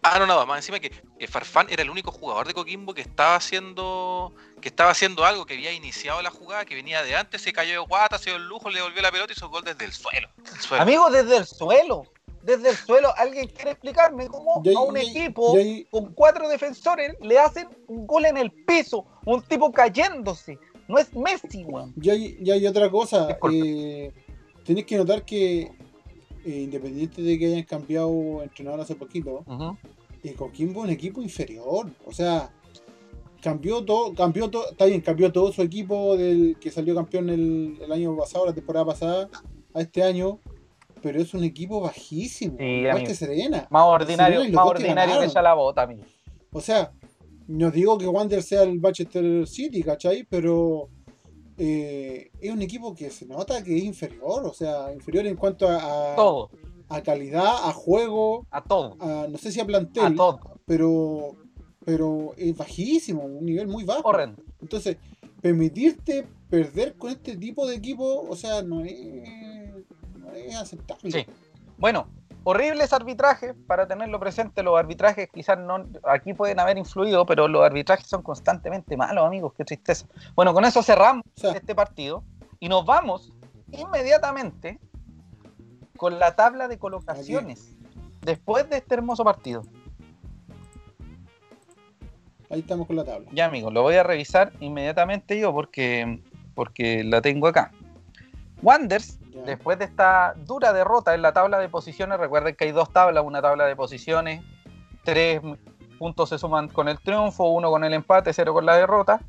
[0.03, 0.59] Ah, no, nada más.
[0.59, 0.93] Encima que
[1.29, 5.55] Farfán era el único jugador de Coquimbo que estaba haciendo que estaba haciendo algo, que
[5.55, 8.47] había iniciado la jugada, que venía de antes, se cayó de guata, se dio el
[8.49, 10.29] lujo, le devolvió la pelota y hizo gol desde el suelo.
[10.79, 12.05] Amigo, desde el suelo.
[12.43, 17.15] Desde el suelo, ¿alguien quiere explicarme cómo a un equipo y ahí- con cuatro defensores
[17.21, 19.05] le hacen un gol en el piso?
[19.27, 20.59] Un tipo cayéndose.
[20.87, 21.93] No es Messi, weón.
[22.01, 23.37] Y hay, y hay otra cosa.
[23.53, 24.13] Eh,
[24.65, 25.71] tenés que notar que,
[26.57, 29.45] independiente de que hayan cambiado entrenador hace poquito,
[30.23, 31.91] eh, Coquimbo es un equipo inferior.
[32.07, 32.51] O sea,
[33.43, 37.79] cambió todo, cambió todo, está bien, cambió todo su equipo del que salió campeón el,
[37.81, 39.29] el año pasado, la temporada pasada,
[39.75, 40.41] a este año.
[41.01, 43.69] Pero es un equipo bajísimo, Sí, que Serena.
[43.71, 46.03] Más ordinario, Serena más que ordinario que esa la bota, amigo.
[46.51, 46.91] O sea,
[47.47, 50.27] no digo que Wander sea el Manchester City, ¿cachai?
[50.29, 50.89] Pero
[51.59, 55.69] eh, es un equipo que se nota que es inferior, o sea, inferior en cuanto
[55.69, 56.51] a, a, Todo,
[56.89, 60.41] a calidad, a juego, a todo, a, no sé si a a plantel, todo.
[60.65, 61.37] pero
[61.85, 64.07] pero es bajísimo, un nivel muy bajo.
[64.07, 64.43] Horrendo.
[64.61, 64.99] Entonces,
[65.41, 68.95] permitirte perder con este tipo de equipo, o sea, no es,
[70.19, 71.11] no es aceptable.
[71.11, 71.25] Sí.
[71.79, 72.09] Bueno,
[72.49, 77.63] horribles arbitrajes, para tenerlo presente, los arbitrajes quizás no, aquí pueden haber influido, pero los
[77.63, 80.07] arbitrajes son constantemente malos, amigos, qué tristeza.
[80.35, 82.25] Bueno, con eso cerramos este partido
[82.59, 83.35] y nos vamos
[83.71, 84.81] inmediatamente
[85.99, 87.77] con la tabla de colocaciones
[88.23, 89.63] después de este hermoso partido.
[92.49, 93.29] ahí estamos con la tabla.
[93.35, 96.23] Ya, amigos, lo voy a revisar inmediatamente yo porque,
[96.55, 97.73] porque la tengo acá.
[98.63, 99.19] Wanders.
[99.45, 103.25] Después de esta dura derrota en la tabla de posiciones, recuerden que hay dos tablas,
[103.25, 104.43] una tabla de posiciones,
[105.05, 105.41] tres
[105.99, 109.21] puntos se suman con el triunfo, uno con el empate, cero con la derrota.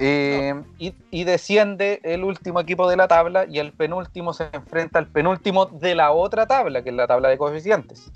[0.00, 5.00] Eh, y, y desciende el último equipo de la tabla y el penúltimo se enfrenta
[5.00, 8.12] al penúltimo de la otra tabla, que es la tabla de coeficientes.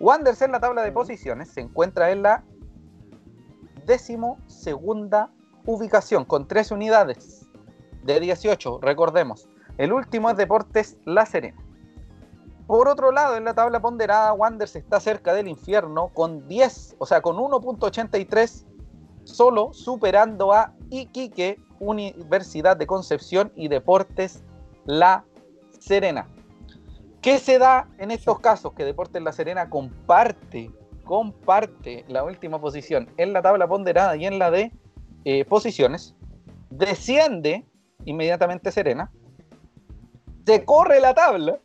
[0.00, 2.42] Wanderers en la tabla de posiciones se encuentra en la
[3.84, 5.30] décimo segunda
[5.64, 7.46] ubicación con tres unidades
[8.02, 9.48] de 18, recordemos.
[9.78, 11.62] El último es Deportes La Serena.
[12.66, 17.06] Por otro lado, en la tabla ponderada, Wanderers está cerca del infierno con 10, o
[17.06, 18.64] sea, con 1.83
[19.22, 24.42] solo superando a Iquique, Universidad de Concepción y Deportes
[24.84, 25.24] La
[25.78, 26.26] Serena.
[27.20, 28.72] ¿Qué se da en estos casos?
[28.72, 30.70] Que Deportes La Serena comparte,
[31.04, 34.72] comparte la última posición en la tabla ponderada y en la de
[35.24, 36.14] eh, posiciones.
[36.70, 37.64] Desciende
[38.04, 39.10] inmediatamente Serena.
[40.46, 41.58] Se corre la tabla.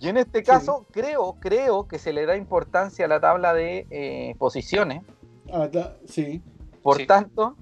[0.00, 3.86] Y en este caso, creo, creo que se le da importancia a la tabla de
[3.90, 5.02] eh, posiciones.
[5.52, 5.68] Ah,
[6.06, 6.42] sí.
[6.82, 7.06] Por Sí.
[7.06, 7.56] tanto,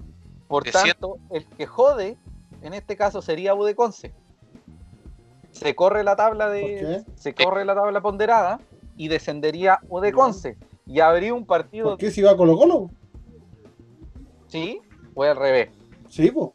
[0.47, 1.17] por Es cierto.
[1.19, 2.17] tanto, el que jode
[2.61, 4.13] en este caso sería Udeconce.
[5.51, 7.05] Se corre la tabla ¿Por de.
[7.15, 8.59] Se corre la tabla ponderada
[8.97, 10.57] y descendería Udeconce.
[10.85, 11.89] Y habría un partido.
[11.89, 12.89] ¿Por qué si va a Colo Colo?
[14.47, 14.81] Sí,
[15.13, 15.69] o al revés.
[16.09, 16.49] Sí, pues.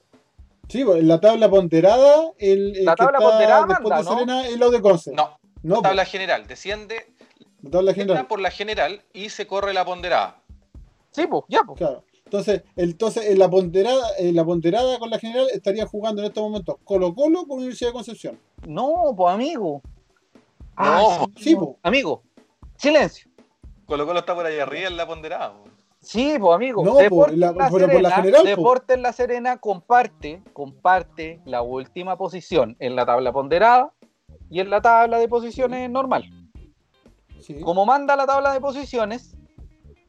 [0.68, 3.96] Sí, po, en la tabla ponderada, el, el La que tabla está ponderada después manda,
[3.98, 4.10] de ¿no?
[4.10, 5.12] Serena es la de Conce.
[5.12, 6.46] No, no po, tabla general.
[6.46, 7.06] Desciende
[7.62, 8.26] la tabla general.
[8.26, 10.42] por la general y se corre la ponderada.
[11.12, 11.78] Sí, pues, ya, pues.
[11.78, 12.04] Claro.
[12.24, 16.42] Entonces, entonces en la ponderada, en la ponderada con la general estaría jugando en estos
[16.42, 18.38] momentos Colo Colo con Universidad de Concepción.
[18.66, 19.80] No, pues, amigo.
[20.76, 21.26] No.
[21.36, 21.78] Sí, po.
[21.82, 22.22] Amigo,
[22.76, 23.30] silencio.
[23.86, 25.54] Colo Colo está por ahí arriba en la ponderada.
[25.54, 25.64] po.
[26.08, 26.82] Sí, pues amigo.
[26.82, 28.48] No, Deportes po, la- La pero por la Serena- general, po.
[28.48, 33.92] Deportes La Serena comparte, comparte la última posición en la tabla ponderada
[34.48, 36.24] y en la tabla de posiciones normal.
[37.40, 37.60] Sí.
[37.60, 39.36] Como manda la tabla de posiciones,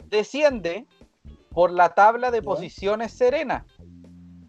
[0.06, 0.88] desciende
[1.52, 2.44] por la tabla de Ya.
[2.46, 3.66] posiciones Serena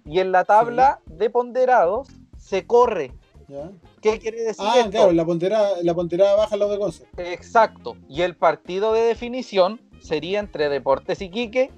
[0.04, 3.12] y en la tabla de ponderados se corre.
[3.48, 3.72] Ya.
[4.00, 4.90] ¿Qué quiere decir Ah, esto?
[4.92, 7.08] claro, en la ponderada, la ponderada baja la de Conce.
[7.16, 7.96] Exacto.
[8.08, 11.70] Y el partido de definición sería entre Deportes Iquique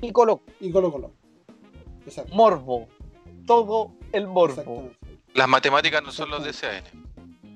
[0.00, 1.12] y Colo Y Colo Colo.
[2.04, 2.34] Exacto.
[2.34, 2.88] Morbo.
[3.46, 4.90] Todo el morbo.
[5.34, 6.82] Las matemáticas no son los de CAN.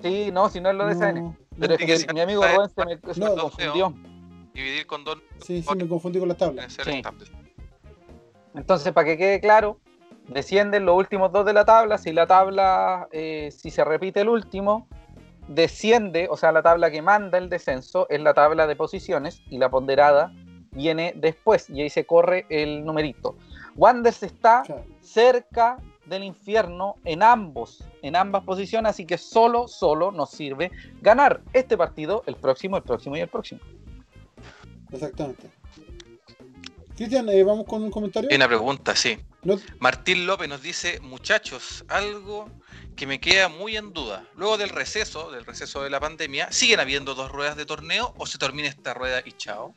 [0.01, 1.37] Sí, no, si no es lo de No, SN.
[1.59, 2.07] Pero es que sí.
[2.13, 3.35] mi amigo Rubén se me, se me No.
[3.35, 3.93] confundió.
[4.53, 6.73] Dividir con dos Sí, sí, me confundí con las tablas.
[6.83, 7.01] Sí.
[8.55, 9.79] Entonces, para que quede claro,
[10.27, 11.97] descienden los últimos dos de la tabla.
[11.97, 14.87] Si la tabla, eh, si se repite el último,
[15.47, 19.57] desciende, o sea, la tabla que manda el descenso es la tabla de posiciones y
[19.57, 20.33] la ponderada
[20.71, 23.35] viene después y ahí se corre el numerito.
[23.75, 24.63] Wanderers está
[25.01, 31.41] cerca del infierno en ambos, en ambas posiciones, así que solo, solo nos sirve ganar
[31.53, 33.61] este partido, el próximo, el próximo y el próximo.
[34.91, 35.49] Exactamente.
[36.95, 38.29] Cristian, eh, vamos con un comentario.
[38.29, 39.17] Hay una pregunta, sí.
[39.43, 42.49] No- Martín López nos dice, muchachos, algo
[42.95, 44.25] que me queda muy en duda.
[44.35, 48.25] Luego del receso, del receso de la pandemia, ¿siguen habiendo dos ruedas de torneo o
[48.25, 49.73] se termina esta rueda y chao?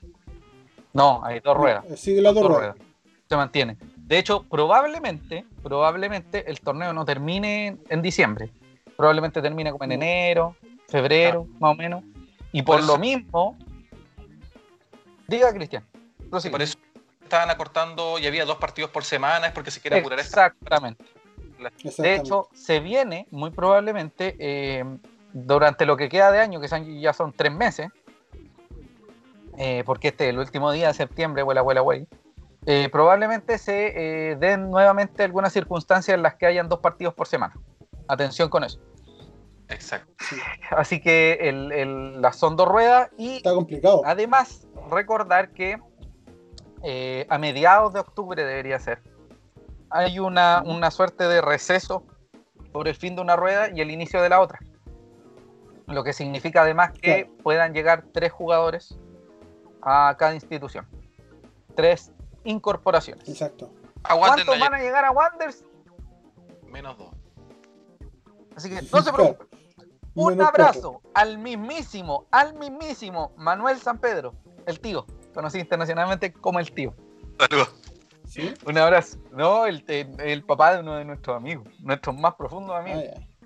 [0.93, 1.85] No, hay dos ruedas.
[1.99, 2.75] Sigue las dos dos ruedas.
[2.77, 2.89] ruedas.
[3.29, 3.77] Se mantiene.
[3.97, 8.51] De hecho, probablemente, probablemente el torneo no termine en diciembre.
[8.97, 10.57] Probablemente termine como en enero,
[10.89, 12.05] febrero, más o menos.
[12.53, 13.59] Y por, Por lo mismo.
[15.27, 15.85] Diga, Cristian.
[16.31, 16.79] Por eso
[17.27, 20.47] estaban acortando y había dos partidos por semana, es porque se quiere apurar esta.
[20.47, 21.05] Exactamente.
[21.99, 24.85] De hecho, se viene muy probablemente eh,
[25.33, 27.89] durante lo que queda de año, que son- ya son tres meses,
[29.59, 32.07] eh, porque este es el último día de septiembre, vuela, vuela, güey.
[32.67, 37.27] eh, probablemente se eh, den nuevamente algunas circunstancias en las que hayan dos partidos por
[37.29, 37.55] semana.
[38.09, 38.81] Atención con eso.
[39.69, 40.13] Exacto.
[40.71, 44.03] Así que el, el- las son dos ruedas y Está complicado.
[44.05, 45.79] Además, recordar que
[46.83, 49.03] eh, a mediados de octubre debería ser.
[49.91, 52.05] Hay una, una suerte de receso
[52.73, 54.59] por el fin de una rueda y el inicio de la otra.
[55.87, 57.43] Lo que significa además que Claro.
[57.43, 58.99] puedan llegar tres jugadores
[59.83, 60.87] a cada institución.
[61.75, 62.11] Tres
[62.45, 63.29] incorporaciones.
[63.29, 63.71] Exacto.
[64.03, 65.65] ¿Cuántos van a llegar a Wanderers?
[66.69, 67.15] menos dos.
[68.57, 69.47] Así que no se preocupen.
[70.15, 74.35] Un Menos abrazo al mismísimo, al mismísimo Manuel San Pedro,
[74.67, 76.93] el tío, conocido internacionalmente como el tío.
[77.39, 77.75] Saludos.
[78.27, 78.53] ¿Sí?
[78.65, 79.19] Un abrazo.
[79.33, 83.05] No, el, el- el papá de uno de nuestros amigos, nuestros más profundos Ah, amigos.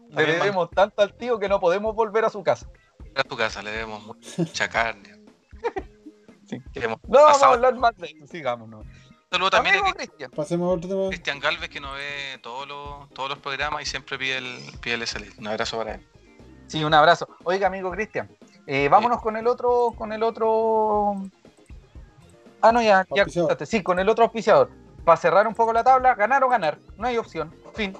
[0.08, 2.66] Le debemos tanto al tío que no podemos volver a su casa.
[3.14, 4.02] A tu casa le debemos
[4.36, 5.20] mucha carne.
[6.46, 6.60] Sí.
[7.06, 8.68] No vamos a hablar más de eso, sigamos.
[8.68, 8.82] ¿no?
[9.30, 11.08] Saludo también a Cristian, Pasemos a otro tema.
[11.10, 14.94] Cristian Galvez que nos ve todos los, todos los programas y siempre pide el, pide
[14.94, 15.22] el SL.
[15.38, 16.06] Un abrazo para él.
[16.66, 17.28] sí, un abrazo.
[17.44, 18.28] Oiga, amigo Cristian,
[18.66, 21.14] eh, vámonos con el otro, con el otro.
[22.62, 23.26] Ah, no, ya, ya.
[23.66, 24.70] Sí, con el otro auspiciador.
[25.04, 26.78] Para cerrar un poco la tabla, ganar o ganar.
[26.96, 27.54] No hay opción.
[27.74, 27.96] Fin.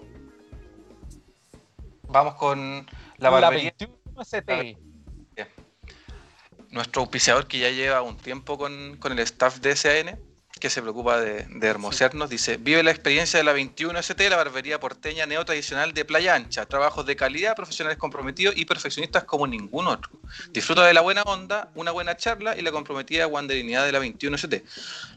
[2.09, 2.87] Vamos con
[3.19, 3.73] la La barbería.
[3.79, 4.77] 21 ST.
[6.71, 10.21] nuestro auspiciador que ya lleva un tiempo con, con el staff de SAN,
[10.61, 14.79] que se preocupa de, de hermosearnos, dice, vive la experiencia de la 21ST, la barbería
[14.79, 20.11] porteña neotradicional de Playa Ancha, trabajos de calidad, profesionales comprometidos y perfeccionistas como ningún otro.
[20.51, 24.63] Disfruta de la buena onda, una buena charla y la comprometida wanderinidad de la 21ST.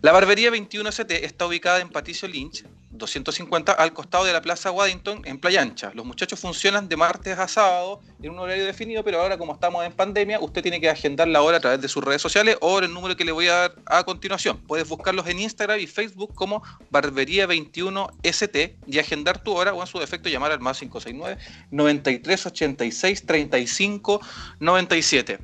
[0.02, 5.22] La barbería 21ST está ubicada en Patricio Lynch, 250 al costado de la Plaza Waddington
[5.26, 5.92] en Playa Ancha.
[5.94, 9.84] Los muchachos funcionan de martes a sábado en un horario definido, pero ahora como estamos
[9.86, 12.80] en pandemia, usted tiene que agendar la hora a través de sus redes sociales o
[12.80, 14.60] el número que le voy a dar a continuación.
[14.68, 20.00] Puedes buscarlos en Instagram y Facebook como Barbería21ST y agendar tu hora o en su
[20.00, 24.22] defecto llamar al más 569 9386 35
[24.60, 25.40] 97.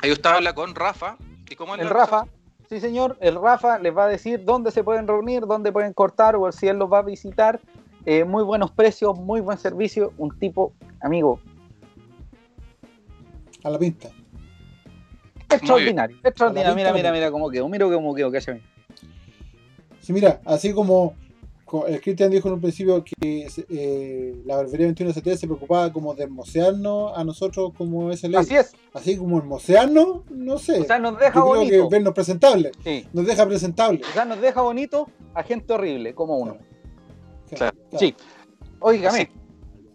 [0.00, 1.16] Ahí usted habla con Rafa.
[1.48, 2.24] ¿Y cómo es El Rafa,
[2.72, 6.36] sí señor, el Rafa les va a decir dónde se pueden reunir, dónde pueden cortar
[6.36, 7.60] o si él los va a visitar.
[8.06, 11.38] Eh, muy buenos precios, muy buen servicio, un tipo, amigo,
[13.62, 14.08] A la pinta.
[15.50, 16.16] extraordinario.
[16.24, 18.62] Extraordinario, mira, mira, mira cómo quedó, mira cómo quedó, cállame.
[20.00, 21.21] Sí, mira, así como co-
[21.86, 26.24] el Cristian dijo en un principio que eh, la barbería 21ST se preocupaba como de
[26.24, 28.40] hermosearnos a nosotros como SLA.
[28.40, 30.80] Así es, Así como hermosearnos, no sé.
[30.80, 31.88] o sea, nos deja Yo creo bonito.
[31.88, 32.72] que vernos presentable.
[32.84, 34.00] Sí, Nos deja presentable.
[34.08, 36.58] o sea, nos deja bonito a gente horrible, como uno.
[37.54, 37.76] Claro.
[37.98, 38.14] Sí.
[38.80, 39.28] Óigame, Así,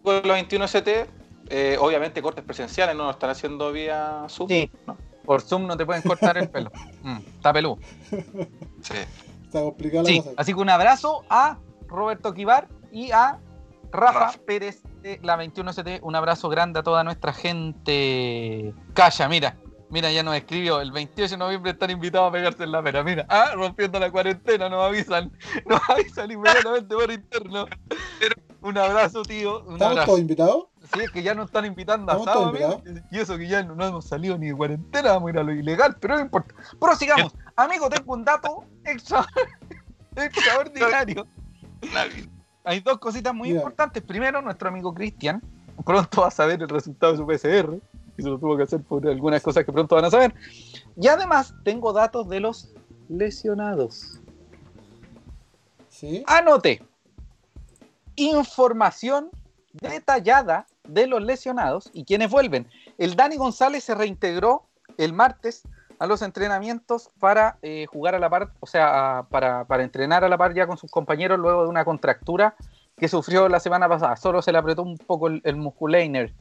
[0.02, 1.06] con los 21ST,
[1.50, 4.48] eh, obviamente cortes presenciales, no lo están haciendo vía Zoom.
[4.48, 4.70] Sí.
[4.86, 4.96] ¿no?
[5.24, 6.70] por Zoom no te pueden cortar el pelo.
[7.02, 7.78] Mm, está peludo.
[8.82, 8.94] Sí.
[9.44, 10.30] Está complicada la Sí, cosa.
[10.36, 11.58] así que un abrazo a
[11.88, 13.38] Roberto Kibar y a
[13.90, 14.38] Rafa, Rafa.
[14.46, 16.00] Pérez de la 21ST.
[16.02, 18.74] Un abrazo grande a toda nuestra gente.
[18.94, 19.56] Calla, mira.
[19.90, 20.82] Mira, ya nos escribió.
[20.82, 23.02] El 28 de noviembre están invitados a pegarse en la pera.
[23.02, 25.32] Mira, ah, rompiendo la cuarentena, nos avisan.
[25.66, 27.66] Nos avisan inmediatamente por interno.
[28.60, 29.60] Un abrazo, tío.
[29.60, 30.06] Un ¿Estamos abrazo.
[30.06, 30.64] todos invitados?
[30.92, 33.02] Sí, es que ya nos están invitando a ¿Estamos asado, todos amigo.
[33.10, 35.42] Y eso que ya no, no hemos salido ni de cuarentena, vamos a ir a
[35.42, 36.54] lo ilegal, pero no importa.
[36.80, 37.34] Prosigamos.
[37.56, 39.26] Amigo, tengo un dato extra-
[40.16, 41.26] extraordinario.
[42.64, 44.02] Hay dos cositas muy importantes.
[44.02, 45.42] Primero, nuestro amigo Cristian
[45.84, 47.80] pronto va a saber el resultado de su PCR.
[48.16, 50.34] y se lo tuvo que hacer por algunas cosas que pronto van a saber.
[50.96, 52.74] Y además tengo datos de los
[53.08, 54.20] lesionados.
[55.88, 56.24] ¿Sí?
[56.26, 56.82] Anote.
[58.16, 59.30] Información
[59.72, 62.68] detallada de los lesionados y quienes vuelven.
[62.98, 64.66] El Dani González se reintegró
[64.96, 65.62] el martes
[65.98, 70.28] a los entrenamientos para eh, jugar a la par, o sea, para, para entrenar a
[70.28, 72.54] la par ya con sus compañeros luego de una contractura
[72.96, 74.16] que sufrió la semana pasada.
[74.16, 76.32] Solo se le apretó un poco el, el musculainer.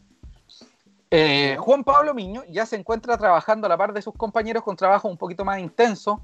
[1.10, 4.76] Eh, Juan Pablo Miño ya se encuentra trabajando a la par de sus compañeros con
[4.76, 6.22] trabajo un poquito más intenso,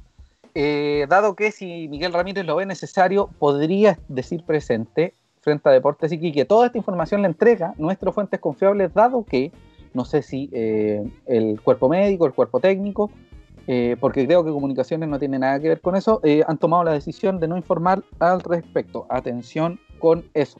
[0.55, 6.11] eh, dado que si Miguel Ramírez lo ve necesario, podría decir presente frente a Deportes
[6.11, 6.45] Iquique.
[6.45, 9.51] Toda esta información la entrega nuestras fuentes confiables, dado que
[9.93, 13.11] no sé si eh, el cuerpo médico, el cuerpo técnico,
[13.67, 16.83] eh, porque creo que comunicaciones no tiene nada que ver con eso, eh, han tomado
[16.83, 19.05] la decisión de no informar al respecto.
[19.09, 20.59] Atención con eso.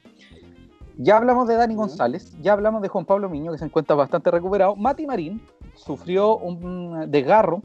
[0.97, 1.75] Ya hablamos de Dani.
[1.75, 4.75] González, ya hablamos de Juan Pablo Miño, que se encuentra bastante recuperado.
[4.75, 5.41] Mati Marín
[5.73, 7.61] sufrió un desgarro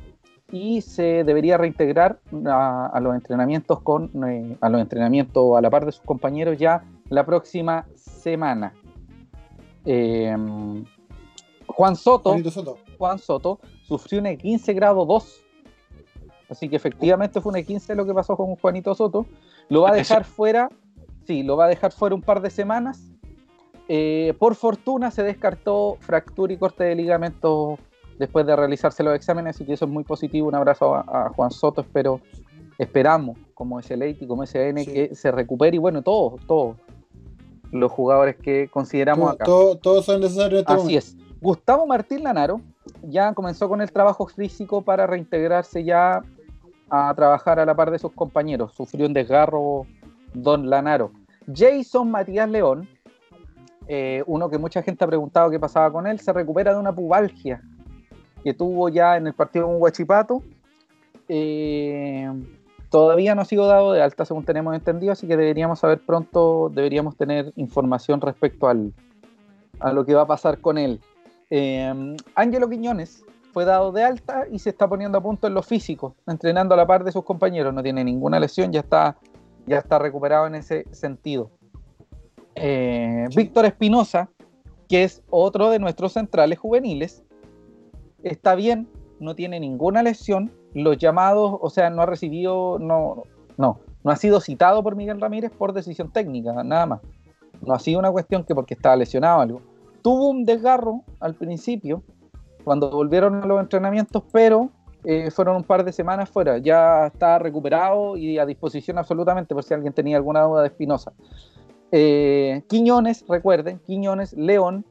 [0.51, 5.69] y se debería reintegrar a, a los entrenamientos con eh, a los entrenamientos a la
[5.69, 8.73] par de sus compañeros ya la próxima semana.
[9.85, 10.35] Eh,
[11.69, 12.79] Juan Soto, Soto.
[12.99, 15.41] Juan Soto sufrió un E15 grado 2.
[16.51, 19.27] Así que efectivamente fue un E15 lo que pasó con Juanito Soto.
[19.69, 20.71] Lo va a dejar fuera,
[21.27, 23.03] sí, lo va a dejar fuera un par de semanas.
[23.89, 27.79] Eh, por fortuna se descartó fractura y corte de ligamento
[28.19, 30.49] después de realizarse los exámenes, así que eso es muy positivo.
[30.49, 32.21] Un abrazo a, a Juan Soto, espero,
[32.79, 34.93] esperamos como SLA y como SN Sí.
[34.93, 36.77] que se recupere y bueno, todos, todos
[37.71, 39.45] los jugadores que consideramos Todo- acá.
[39.45, 40.99] todo- todos son necesarios este Así momento.
[40.99, 41.17] es.
[41.41, 42.61] Gustavo Martín Lanaro
[43.03, 46.23] ya comenzó con el trabajo físico para reintegrarse ya
[46.91, 48.75] a trabajar a la par de sus compañeros.
[48.75, 49.87] Sufrió un desgarro
[50.35, 51.13] Don Lanaro.
[51.55, 52.89] Jason Matías León,
[53.87, 56.95] eh, uno que mucha gente ha preguntado qué pasaba con él, se recupera de una
[56.95, 57.63] pubalgia
[58.43, 60.43] que tuvo ya en el partido con Huachipato.
[61.29, 62.31] Eh,
[62.91, 66.71] todavía no ha sido dado de alta, según tenemos entendido, así que deberíamos saber pronto,
[66.75, 68.93] deberíamos tener información respecto al,
[69.81, 71.01] a lo que va a pasar con él.
[71.51, 75.63] Eh, Ángelo Quiñones fue dado de alta y se está poniendo a punto en lo
[75.63, 77.75] físico, entrenando a la par de sus compañeros.
[77.75, 79.17] No tiene ninguna lesión, ya está,
[79.67, 81.51] ya está recuperado en ese sentido.
[82.55, 84.29] Eh, Víctor Espinosa,
[84.89, 87.25] que es otro de nuestros centrales juveniles,
[88.23, 88.89] está bien,
[89.21, 90.53] no tiene ninguna lesión.
[90.75, 93.23] Los llamados, o sea, no ha recibido, no,
[93.57, 97.01] no, no ha sido citado por Miguel Ramírez por decisión técnica, nada más.
[97.61, 99.63] No ha sido una cuestión que porque estaba lesionado algo.
[100.09, 102.03] Tuvo un desgarro al principio,
[102.65, 104.71] cuando volvieron a los entrenamientos, pero
[105.05, 106.57] eh, fueron un par de semanas fuera.
[106.57, 111.13] Ya está recuperado y a disposición absolutamente por si alguien tenía alguna duda de Espinosa.
[111.93, 114.87] Eh, Quiñones, recuerden, Quiñones, León,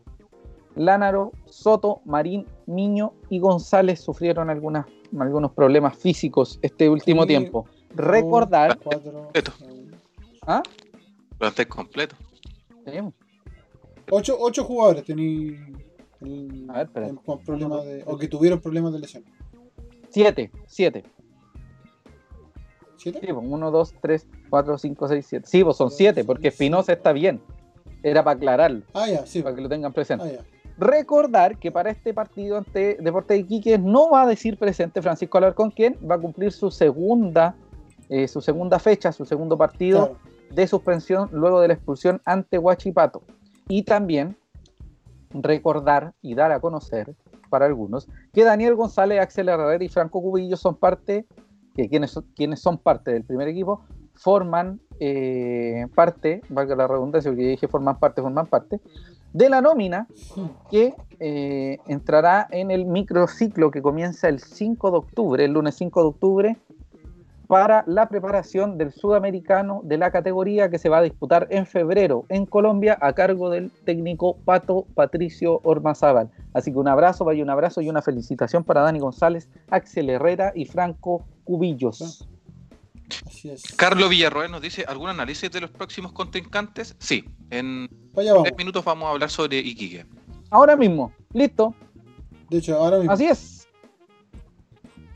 [0.76, 4.86] Lánaro, Soto, Marín, Miño y González sufrieron algunas,
[5.20, 7.30] algunos problemas físicos este último Sí.
[7.30, 7.66] tiempo.
[7.96, 9.52] Recordar, Cuatro, Esto.
[9.58, 9.72] seis.
[10.46, 10.62] ¿ah?
[11.40, 12.16] Plantel completo.
[12.86, 12.92] Sí,
[14.10, 15.60] Ocho, ocho jugadores tenéis
[17.26, 19.24] con problemas de, o que tuvieron problemas de lesión.
[20.10, 21.04] siete, siete.
[22.98, 23.20] ¿Siete?
[23.22, 25.48] Sí, pues, uno, dos, tres, cuatro, cinco, seis, siete.
[25.48, 27.42] Sí, pues son siete, porque Espinosa está bien.
[28.04, 29.42] Era para aclararlo, Ah, ya, sí.
[29.42, 30.26] para que lo tengan presente.
[30.26, 30.46] Ah, ya.
[30.80, 35.38] Recordar que para este partido ante Deportes de Iquique no va a decir presente Francisco
[35.38, 37.56] Alarcón, quien va a cumplir su segunda,
[38.10, 40.20] eh, su segunda fecha, su segundo partido Claro.
[40.56, 43.24] de suspensión luego de la expulsión ante Huachipato.
[43.68, 44.38] Y también
[45.32, 47.16] recordar y dar a conocer
[47.50, 51.26] para algunos que Daniel González, Axel Herrera y Franco Cubillo son parte,
[51.76, 53.84] que quienes, quienes son parte del primer equipo,
[54.16, 58.82] forman eh, parte, valga la redundancia, porque dije forman parte, forman parte,
[59.34, 60.08] de la nómina
[60.72, 66.02] que eh, entrará en el microciclo que comienza el 5 de octubre, el lunes 5
[66.02, 66.58] de octubre,
[67.48, 72.26] para la preparación del sudamericano de la categoría que se va a disputar en febrero
[72.30, 76.30] en Colombia a cargo del técnico Pato Patricio Ormazábal.
[76.54, 80.52] Así que un abrazo, vaya un abrazo y una felicitación para Dani González, Axel Herrera
[80.56, 82.28] y Franco Cubillos.
[83.26, 83.64] Así es.
[83.76, 86.96] Carlos Villarroel nos dice, ¿algún análisis de los próximos contrincantes?
[87.00, 88.44] Sí, en vamos.
[88.44, 90.06] tres minutos vamos a hablar sobre Iquique.
[90.50, 91.74] Ahora mismo, listo,
[92.50, 93.14] De hecho, ahora mismo.
[93.14, 93.57] Así es.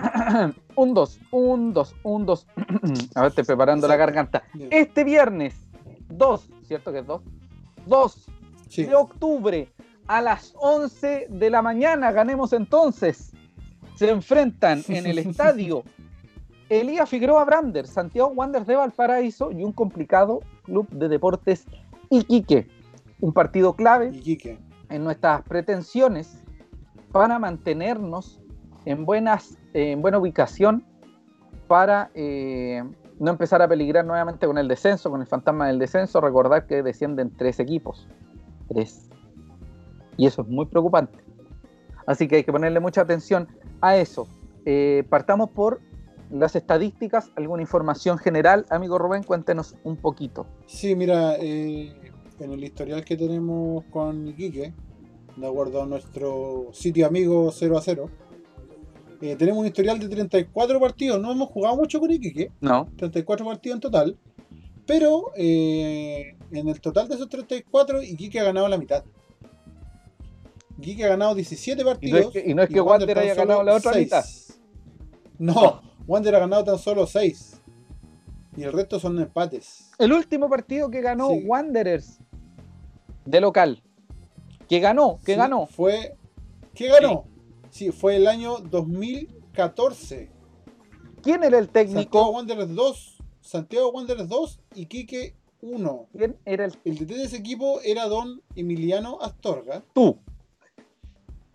[0.76, 2.48] un 2, un 2, un 2.
[3.16, 4.44] A ver, estoy preparando la garganta.
[4.70, 5.56] Este viernes
[6.10, 7.22] 2, ¿cierto que es 2?
[7.88, 8.28] 2
[8.70, 8.84] Sí.
[8.86, 9.70] de octubre
[10.08, 13.32] a las 11 de la mañana, ganemos entonces.
[13.96, 15.84] Se enfrentan en el estadio
[16.70, 21.66] Elías Figueroa Brander, Santiago Wanderers de Valparaíso y un complicado club de deportes
[22.10, 22.70] Iquique.
[23.20, 24.58] Un partido clave Iquique.
[24.90, 26.38] en nuestras pretensiones
[27.12, 28.40] para mantenernos
[28.86, 30.86] en, buenas, en buena ubicación
[31.68, 32.84] para eh,
[33.20, 36.20] no empezar a peligrar nuevamente con el descenso, con el fantasma del descenso.
[36.22, 38.08] Recordar que descienden tres equipos.
[38.68, 39.10] Tres.
[40.18, 41.20] Y eso es muy preocupante.
[42.06, 43.48] Así que hay que ponerle mucha atención
[43.80, 44.28] a eso.
[44.66, 45.82] Eh, partamos por
[46.30, 48.66] las estadísticas, alguna información general.
[48.70, 50.46] Amigo Rubén, cuéntenos un poquito.
[50.66, 51.94] Sí, mira, eh,
[52.40, 54.74] en el historial que tenemos con Iquique,
[55.36, 58.10] de acuerdo a nuestro sitio amigo 0 a 0,
[59.22, 61.22] eh, tenemos un historial de 34 partidos.
[61.22, 62.88] No hemos jugado mucho con Iquique, No.
[62.98, 64.18] 34 partidos en total.
[64.86, 69.04] Pero eh, en el total de esos 34, Iquique ha ganado la mitad.
[70.80, 72.20] Iquique ha ganado 17 Y no partidos.
[72.22, 74.06] es que, y no es que Wander haya ganado la otra seis.
[74.06, 74.26] mitad.
[75.38, 77.60] No, Wander ha ganado tan solo 6.
[78.58, 79.92] Y el resto son empates.
[79.98, 81.44] El último partido que ganó Sí.
[81.46, 82.20] Wanderers
[83.26, 83.82] de local.
[84.68, 85.68] Que ganó, que Sí, ganó.
[85.68, 86.16] Fue.
[86.74, 87.26] ¿Qué ganó?
[87.72, 87.92] Sí.
[87.92, 90.30] fue el año 2014.
[91.24, 92.30] ¿Quién era el Santiago técnico?
[92.30, 96.08] Wanderers 2, Santiago Wanderers 2 y Quique 1.
[96.16, 99.84] ¿Quién era el El DT de ese equipo era don Emiliano Astorga.
[99.94, 100.18] tú?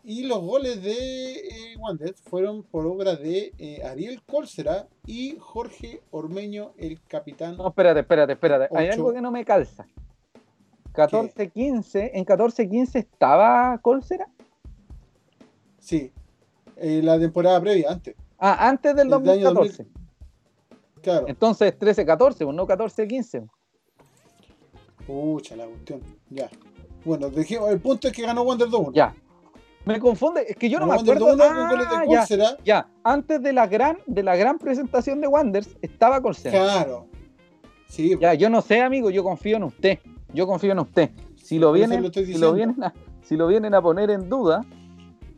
[0.08, 6.00] Y los goles de eh, Wanderers fueron por obra de eh, Ariel Cólcera y Jorge
[6.12, 7.56] Ormeño, el capitán.
[7.56, 8.68] No, espérate, espérate, espérate.
[8.76, 9.88] Hay algo que no me calza.
[10.96, 14.28] 14-15, en 14-15 estaba Colsera.
[15.87, 16.12] Sí,
[16.78, 18.16] eh, la temporada previa, antes.
[18.41, 19.87] Ah, antes del Desde año 2014.
[21.01, 21.26] Claro.
[21.28, 23.49] Entonces 13-14, pues, no 14-15.
[25.07, 26.01] Pucha, la cuestión.
[26.28, 26.51] Ya.
[27.05, 29.14] Bueno, dejemos, el punto es que ganó Wander 2 Ya.
[29.84, 31.37] Me confunde, es que yo no me Wander acuerdo.
[31.37, 32.89] 2 con goles de Ah, ya.
[33.05, 36.59] Antes de la gran, de la gran presentación de Wanders estaba Colsera.
[36.59, 37.07] Claro.
[37.87, 40.01] Sí, Ya, yo no sé, amigo, yo confío en usted.
[40.34, 41.11] Yo confío en usted.
[41.37, 44.66] Si lo vienen, lo si lo vienen a, si lo vienen a poner en duda,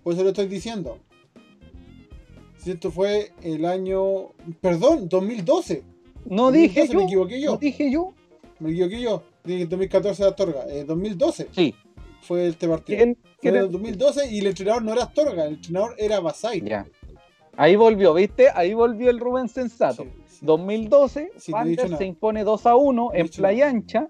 [0.03, 0.99] por eso lo estoy diciendo.
[2.59, 4.31] Si esto fue el año.
[4.61, 5.83] Perdón, 2012.
[6.27, 6.99] no dije 2012, yo.
[6.99, 7.51] Me equivoqué yo.
[7.53, 8.15] No dije yo.
[8.59, 9.23] Me equivoqué yo.
[9.45, 10.65] Dije 2014 de Astorga.
[10.69, 11.75] Eh, 2012 Sí.
[12.23, 12.97] fue este partido.
[12.99, 16.61] ¿Quién- Fue el 2012 y el entrenador no era Astorga, el entrenador era Basay.
[16.63, 16.87] Ya.
[17.57, 18.49] Ahí volvió, ¿viste?
[18.53, 20.03] Ahí volvió el Rubén Sensato.
[20.03, 20.39] Sí, sí.
[20.47, 23.69] 2012, Sí, Wander se impone 2 a 1 No he en Playa.
[23.69, 24.09] Ancha.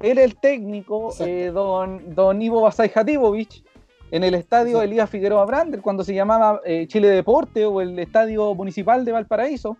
[0.00, 3.62] Era el técnico, eh, don, don Ivo Basay Jatibovich,
[4.10, 4.82] en el estadio.
[4.82, 9.76] Elías Figueroa Brander, cuando se llamaba eh, Chile Deporte o el estadio municipal de Valparaíso.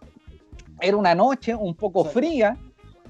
[0.80, 2.56] Era una noche un poco fría.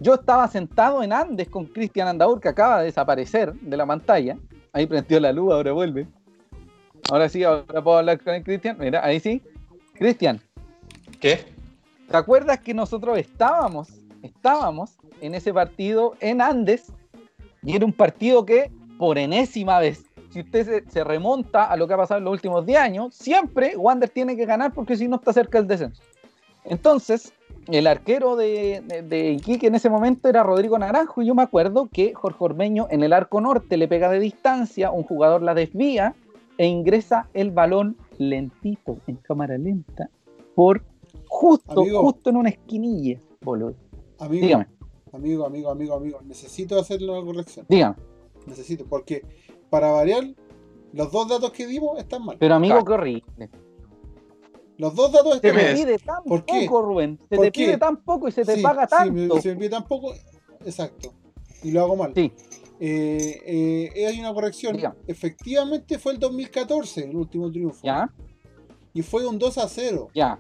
[0.01, 4.39] Yo estaba sentado en Andes con Cristian Andaur, que acaba de desaparecer de la pantalla.
[4.73, 6.07] Ahí prendió la luz, ahora vuelve.
[7.11, 8.77] Ahora sí, ahora puedo hablar con Cristian.
[8.79, 9.43] Mira, ahí sí.
[9.95, 10.41] Cristian,
[11.21, 11.45] ¿Qué?
[12.09, 13.89] ¿Te acuerdas que nosotros estábamos,
[14.23, 16.93] estábamos en ese partido en Andes?
[17.63, 21.87] Y era un partido que, por enésima vez, si usted se, se remonta a lo
[21.87, 25.09] que ha pasado en los últimos 10 años, siempre Wander tiene que ganar porque si
[25.09, 26.03] no está cerca del descenso.
[26.65, 27.33] Entonces,
[27.69, 31.43] el arquero de, de, de Iquique en ese momento era Rodrigo Naranjo y yo me
[31.43, 35.55] acuerdo que Jorge Ormeño en el arco norte le pega de distancia, un jugador la
[35.55, 36.15] desvía
[36.59, 40.11] e ingresa el balón lentito, en cámara lenta,
[40.55, 40.83] por
[41.29, 42.01] justo, Amigo.
[42.01, 43.75] justo en una esquinilla, boludo.
[44.19, 44.67] Amigo, Dígame,
[45.13, 46.21] amigo, amigo, amigo, amigo.
[46.27, 47.65] Necesito hacer una corrección.
[47.69, 47.97] dígame.
[48.47, 49.23] Necesito, porque
[49.71, 50.25] para variar,
[50.93, 52.37] los dos datos que dimos están mal.
[52.39, 53.51] Pero amigo, qué horrible.
[54.77, 55.75] Los dos datos Se están me te mal.
[55.77, 56.65] des- pide tan ¿Por qué?
[56.67, 57.19] poco, Rubén.
[57.29, 57.65] Se ¿Por te qué?
[57.67, 59.41] pide tan poco y se te Sí, paga tanto.
[59.41, 60.13] se me pide tan poco.
[60.65, 61.13] Exacto.
[61.63, 62.13] Y lo hago mal.
[62.15, 62.33] Sí,
[62.81, 64.79] Eh, eh, hay una corrección.
[65.09, 67.81] Efectivamente fue el 2014 el último triunfo.
[67.83, 68.09] ya,
[68.95, 70.09] Y fue un 2 a 0.
[70.15, 70.39] ya.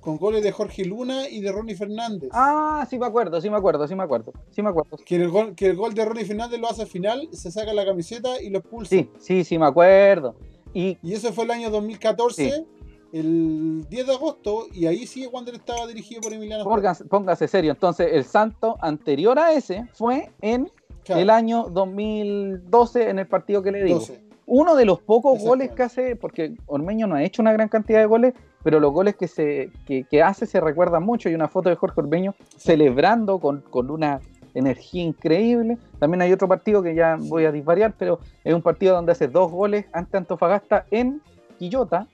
[0.00, 2.30] Con goles de Jorge Luna y de Ronnie Fernández.
[2.32, 4.32] Ah, sí me acuerdo, sí me acuerdo, sí me acuerdo.
[4.50, 4.96] Sí me acuerdo.
[5.04, 7.74] Que, el gol, que el gol de Ronnie Fernández lo hace al final, se saca
[7.74, 8.88] la camiseta y lo expulsa.
[8.90, 10.34] Sí, sí, sí me acuerdo.
[10.72, 12.66] Y Y eso fue el año 2014, Sí.
[13.12, 16.64] el 10 de agosto, y ahí sí Wander estaba dirigido por Emiliano.
[16.64, 17.72] póngase, póngase serio.
[17.72, 20.70] Entonces, el santo anterior a ese fue en
[21.04, 23.98] Claro, el año 2012 en el partido que le digo.
[23.98, 24.20] 12.
[24.52, 28.00] Uno de los pocos goles que hace, porque Ormeño no ha hecho una gran cantidad
[28.00, 28.34] de goles,
[28.64, 31.28] pero los goles que, se, que, que hace se recuerdan mucho.
[31.28, 34.18] Hay una foto de Jorge Ormeño celebrando con, con una
[34.54, 35.78] energía increíble.
[36.00, 39.28] También hay otro partido que ya voy a disvariar, pero es un partido donde hace
[39.28, 41.22] dos goles ante Antofagasta en
[41.56, 42.08] Quillota.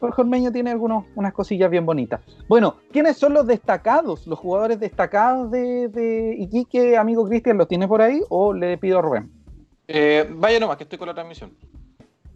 [0.00, 2.20] Jorge Ormeño tiene algunos, unas cosillas bien bonitas.
[2.48, 7.58] Bueno, ¿quiénes son los destacados, los jugadores destacados de, de Iquique, amigo Cristian?
[7.58, 9.30] ¿Los tiene por ahí o le pido a Rubén?
[9.88, 11.52] Eh, vaya nomás, que estoy con la transmisión.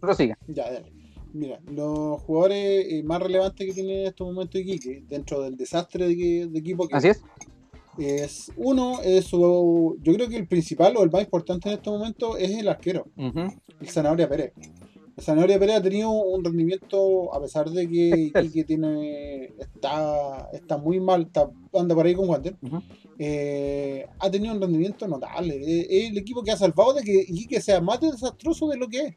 [0.01, 0.37] Prosiga.
[0.47, 0.91] Ya, dale.
[1.33, 6.07] Mira, los jugadores eh, más relevantes que tiene en estos momentos Iquique, dentro del desastre
[6.09, 7.21] de, de equipo que Así es.
[7.97, 11.97] es uno, es su, yo creo que el principal o el más importante en estos
[11.97, 14.51] momentos es el arquero, el Zanahoria Pérez.
[15.19, 18.31] Zanahoria Pérez ha tenido un rendimiento, a pesar de que.
[18.41, 22.81] Iquique tiene, está, está muy mal, está, anda por ahí con Wander, Ujú.
[23.19, 25.55] eh, ha tenido un rendimiento notable.
[25.55, 28.87] Eh, Es el equipo que ha salvado de que Iquique sea más desastroso de lo
[28.89, 29.15] que es.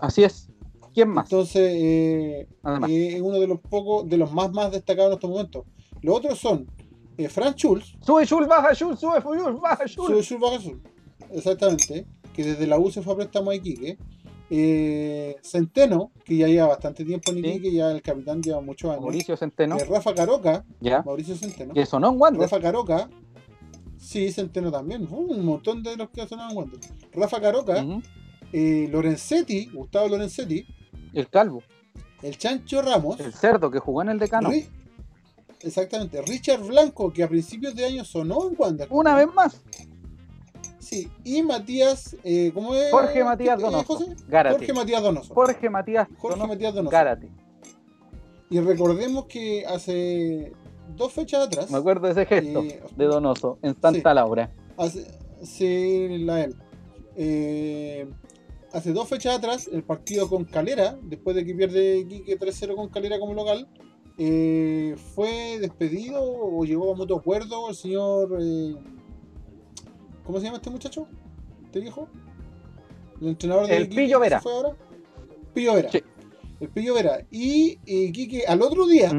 [0.00, 0.48] Así es.
[0.92, 1.26] ¿Quién más?
[1.26, 2.48] Entonces, eh,
[2.88, 5.64] eh, es uno de los pocos, de los más más destacados en estos momentos.
[6.02, 6.66] Los otros son
[7.18, 10.24] eh, Frank Schulz, Sube Schultz, baja Schultz, sube Schultz, baja Sube Schultz.
[10.26, 10.80] Schulz baja Schulz,
[11.32, 13.98] exactamente, que desde la U se fue a préstamo a Iquique.
[14.50, 17.46] Eh, Centeno, que ya lleva bastante tiempo en Sí.
[17.48, 19.02] Iquique, ya el capitán lleva muchos años.
[19.02, 19.76] Mauricio Centeno.
[19.78, 21.02] Eh, Rafa Caroca, Ya.
[21.02, 21.72] Mauricio Centeno.
[21.74, 22.42] Que sonó en Wander.
[22.42, 23.08] Rafa Caroca,
[23.98, 25.08] sí, Centeno también.
[25.10, 26.78] Uh, un montón de los que sonaban Wander.
[27.12, 27.84] Rafa Caroca.
[28.56, 30.64] Eh, Lorenzetti, Gustavo Lorenzetti,
[31.12, 31.62] El calvo.
[32.22, 34.48] el Chancho Ramos, El cerdo que jugó en el decano.
[34.50, 34.68] Ri-
[35.60, 38.86] exactamente, Richard Blanco, que a principios de año sonó en Wander.
[38.90, 39.60] Una vez más.
[40.78, 42.90] Sí, y Matías, eh, ¿cómo es?
[42.92, 43.98] Jorge Matías eh, Donoso.
[44.28, 44.56] Gárate.
[44.58, 45.34] Jorge Matías Donoso.
[45.34, 46.92] Jorge Matías Jorge Donoso, Matías Donoso.
[46.92, 47.28] Gárate.
[48.50, 50.52] Y recordemos que hace
[50.94, 54.14] dos fechas atrás, Me acuerdo de ese gesto Eh, de Donoso en Santa sí.
[54.14, 54.52] Laura.
[54.76, 55.06] hace,
[55.42, 56.54] sí, la él.
[58.74, 62.88] Hace dos fechas atrás, el partido con Calera, después de que pierde Quique 3-0 con
[62.88, 63.68] Calera como local,
[64.18, 68.36] eh, fue despedido o llegó a mutuo acuerdo el señor.
[68.40, 68.74] eh,
[70.24, 71.06] ¿Cómo se llama este muchacho?
[71.64, 72.08] ¿Este viejo?
[73.20, 74.40] El entrenador de El Iquique Pillo Vera.
[74.40, 74.76] fue ahora.
[75.54, 75.90] Pillo Vera.
[75.92, 76.02] Sí.
[76.60, 77.24] El Pillo Vera.
[77.30, 79.12] Y eh, Quique al otro día,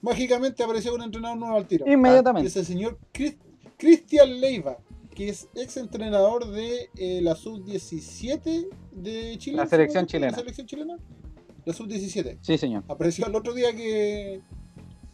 [0.00, 1.90] mágicamente apareció un entrenador nuevo al tiro.
[1.90, 2.48] Inmediatamente.
[2.48, 3.36] es el señor Cris-
[3.76, 4.78] Cristian Leiva,
[5.18, 9.56] que es ex entrenador de eh, la sub-17 de Chile.
[9.56, 9.70] La ¿sí?
[9.70, 10.36] selección ¿La chilena.
[10.36, 10.96] selección chilena?
[11.64, 12.38] La sub-17.
[12.40, 12.84] Sí, señor.
[12.86, 14.40] Apareció el otro día que,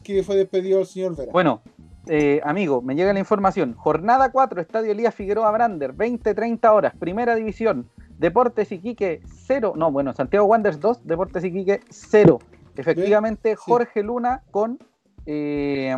[0.03, 1.33] que fue despedido el señor Vera.
[1.33, 1.63] Bueno,
[2.07, 3.73] eh, amigo, me llega la información.
[3.79, 7.89] Jornada 4, Estadio Elías Figueroa Brander, 20-30 horas, Primera División.
[8.19, 9.73] Deportes Iquique 0.
[9.75, 12.41] No, bueno, Santiago Wanderers 2, Deportes Iquique 0.
[12.77, 14.79] Efectivamente, Jorge Luna con
[15.27, 15.95] eh.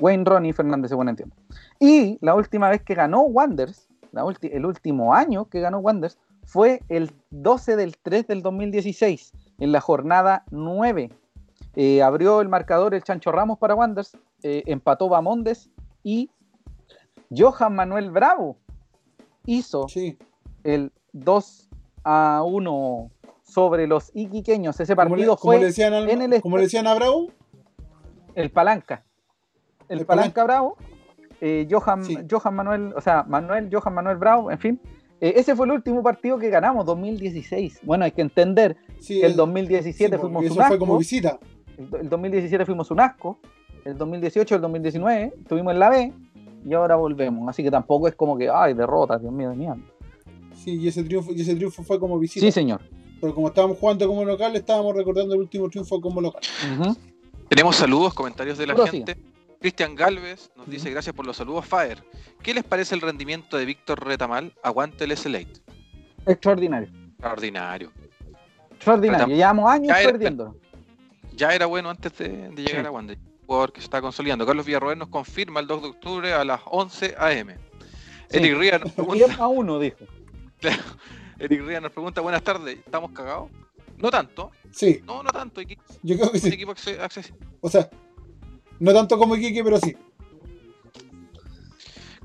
[0.00, 1.34] Wayne Ronnie Fernández, según entiendo.
[1.78, 6.82] Y la última vez que ganó Wanderers, la el último año que ganó Wanderers, fue
[6.88, 11.10] el 12 del 3 del 2016, en la jornada 9.
[11.76, 15.70] Eh, abrió el marcador el Chancho Ramos para Wanderers, eh, empató Bamondes
[16.02, 16.30] y
[17.36, 18.56] Johan Manuel Bravo
[19.46, 20.18] hizo Sí.
[20.64, 21.68] el 2
[22.04, 23.10] a 1
[23.44, 24.80] sobre los iquiqueños.
[24.80, 26.94] Ese Como le, partido como le fue decían al- en el como le decían a
[26.94, 27.28] Bravo,
[28.40, 29.04] el Palanca.
[29.88, 30.76] El, El Palanca Bravo.
[31.40, 32.18] eh, Johan, Sí.
[32.30, 34.80] Johan Manuel, o sea, Manuel, Johan Manuel Bravo, en fin.
[35.20, 37.80] Eh, ese fue el último partido que ganamos, 2016.
[37.82, 40.78] Bueno, hay que entender sí, que el eh, 2017 sí, fuimos porque un eso fue
[40.78, 40.98] como asco.
[40.98, 41.38] visita.
[41.76, 43.38] El, el 2017 fuimos un asco.
[43.84, 46.12] El 2018, el 2019 estuvimos en la B
[46.64, 47.48] y ahora volvemos.
[47.48, 49.78] Así que tampoco es como que, ay, derrota, Dios mío, de mierda.
[50.54, 52.44] Sí, y ese triunfo, y ese triunfo fue como visita.
[52.44, 52.82] Sí, señor.
[53.20, 56.42] Pero como estábamos jugando como local, estábamos recordando el último triunfo como local.
[57.50, 59.16] Tenemos saludos, comentarios de la gente.
[59.60, 62.02] Cristian Galvez nos dice gracias por los saludos, Faer.
[62.42, 64.54] ¿Qué les parece el rendimiento de Víctor Retamal?
[64.62, 65.52] Aguante el SLate.
[66.26, 66.88] Extraordinario.
[67.18, 67.92] Extraordinario.
[68.70, 69.26] Extraordinario.
[69.26, 70.56] Retam- Llevamos años Ya era- perdiendo.
[71.34, 72.86] Ya era bueno antes de, de llegar Sí.
[72.86, 73.18] a Wander.
[73.46, 74.46] Jugador que se está consolidando.
[74.46, 77.48] Carlos Villarroel nos confirma el 2 de octubre a las 11 am.
[78.28, 78.36] Sí.
[78.38, 79.96] Eric Ría nos pregunta, 10 a 1, dijo.
[81.38, 83.50] Eric Ría nos pregunta, buenas tardes, ¿estamos cagados?
[84.00, 86.48] No tanto, Sí, no, no tanto, equi- yo creo que un sí.
[86.48, 87.46] equipo acce- accesible.
[87.60, 87.88] O sea,
[88.78, 89.96] no tanto como Iquique, pero sí.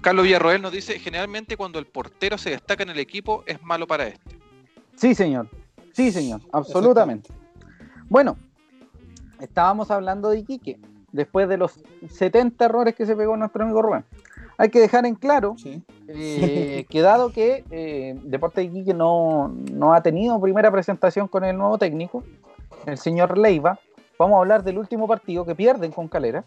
[0.01, 3.87] Carlos Villarroel nos dice, generalmente cuando el portero se destaca en el equipo es malo
[3.87, 4.37] para este.
[4.95, 5.49] Sí, señor.
[5.93, 6.41] Sí, señor.
[6.51, 7.31] Absolutamente.
[8.07, 8.37] Bueno,
[9.39, 10.79] estábamos hablando de Iquique,
[11.11, 14.05] después de los 70 errores que se pegó nuestro amigo Rubén.
[14.57, 15.83] Hay que dejar en claro Sí.
[16.07, 21.43] eh, que dado que eh, Deporte de Iquique no, no ha tenido primera presentación con
[21.43, 22.23] el nuevo técnico,
[22.85, 23.79] el señor Leiva,
[24.17, 26.45] vamos a hablar del último partido que pierden con Calera,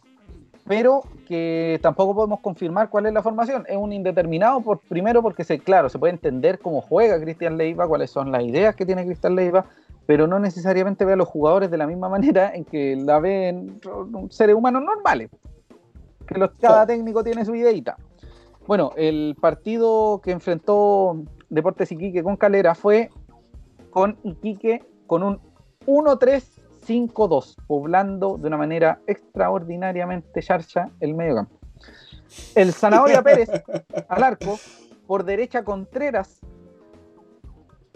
[0.67, 3.65] pero que tampoco podemos confirmar cuál es la formación.
[3.69, 7.89] Es un indeterminado, por, primero porque, se, claro, se puede entender cómo juega Cristian Leiva,
[7.89, 9.65] cuáles son las ideas que tiene Cristian Leiva,
[10.07, 13.81] pero no necesariamente ve a los jugadores de la misma manera en que la ven
[14.29, 15.31] seres humanos normales.
[16.29, 17.97] Que los, cada técnico tiene su ideita.
[18.66, 23.09] Bueno, el partido que enfrentó Deportes Iquique con Calera fue
[23.91, 25.41] con Iquique con un
[25.87, 31.59] 1-3-5-2, poblando de una manera extraordinariamente charcha el medio campo.
[32.55, 33.49] El Zanahoria Pérez
[34.09, 34.59] al arco,
[35.07, 36.41] por derecha Contreras,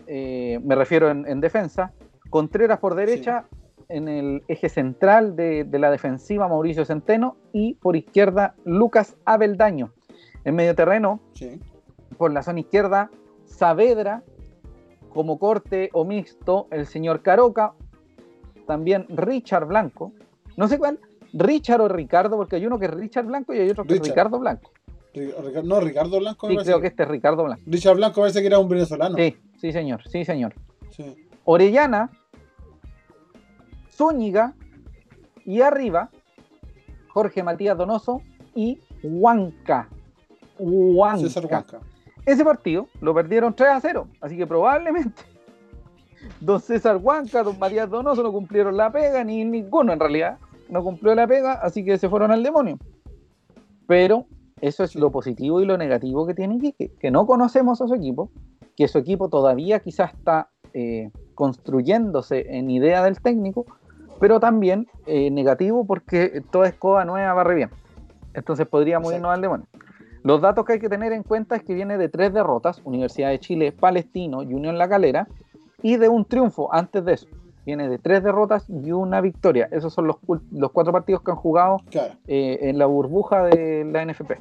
[0.06, 1.92] eh, me refiero en, en defensa,
[2.30, 3.44] Contreras por derecha
[3.88, 9.92] en el eje central de, de la defensiva Mauricio Centeno y por izquierda Lucas Abeldaño.
[10.44, 11.60] En medio terreno, Sí.
[12.18, 13.10] por la zona izquierda,
[13.44, 14.22] Saavedra
[15.10, 17.72] como corte o mixto el señor Caroca,
[18.66, 20.12] también Richard Blanco,
[20.56, 20.98] no sé cuál,
[21.34, 24.00] Richard o Ricardo, porque hay uno que es Richard Blanco y hay otro que es.
[24.02, 24.70] Ricardo Blanco.
[25.14, 26.48] Rica- No, Ricardo Blanco.
[26.48, 27.62] Sí, creo que este es Ricardo Blanco.
[27.66, 29.16] Richard Blanco parece que era un venezolano.
[29.16, 30.54] Sí, sí, señor, sí, señor.
[30.90, 31.14] Sí.
[31.44, 32.10] Orellana,
[34.02, 34.54] Zúñiga
[35.44, 36.10] y arriba
[37.10, 38.20] Jorge Matías Donoso
[38.52, 39.88] y Huanca.
[40.58, 41.18] Huanca.
[41.20, 41.78] César Huanca.
[42.26, 45.22] Ese partido lo perdieron 3 a 0, así que probablemente
[46.40, 50.38] don César Huanca, don Matías Donoso no cumplieron la pega, ni ninguno en realidad
[50.68, 52.78] no cumplió la pega, así que se fueron al demonio.
[53.86, 54.26] Pero
[54.60, 57.94] eso es lo positivo y lo negativo que tiene Iquique, que no conocemos a su
[57.94, 58.30] equipo,
[58.76, 63.66] que su equipo todavía quizás está eh, construyéndose en idea del técnico,
[64.22, 67.70] pero también eh, negativo porque toda escoba nueva barre bien.
[68.34, 69.16] Entonces podríamos Exacto.
[69.18, 69.66] irnos al demonio.
[70.22, 73.30] Los datos que hay que tener en cuenta es que viene de tres derrotas, Universidad
[73.30, 75.26] de Chile, Palestino y Unión La Calera,
[75.82, 77.26] y de un triunfo antes de eso.
[77.66, 79.68] Viene de tres derrotas y una victoria.
[79.72, 80.18] Esos son los,
[80.52, 82.14] los cuatro partidos que han jugado Claro.
[82.28, 84.34] eh, en la burbuja de la NFP.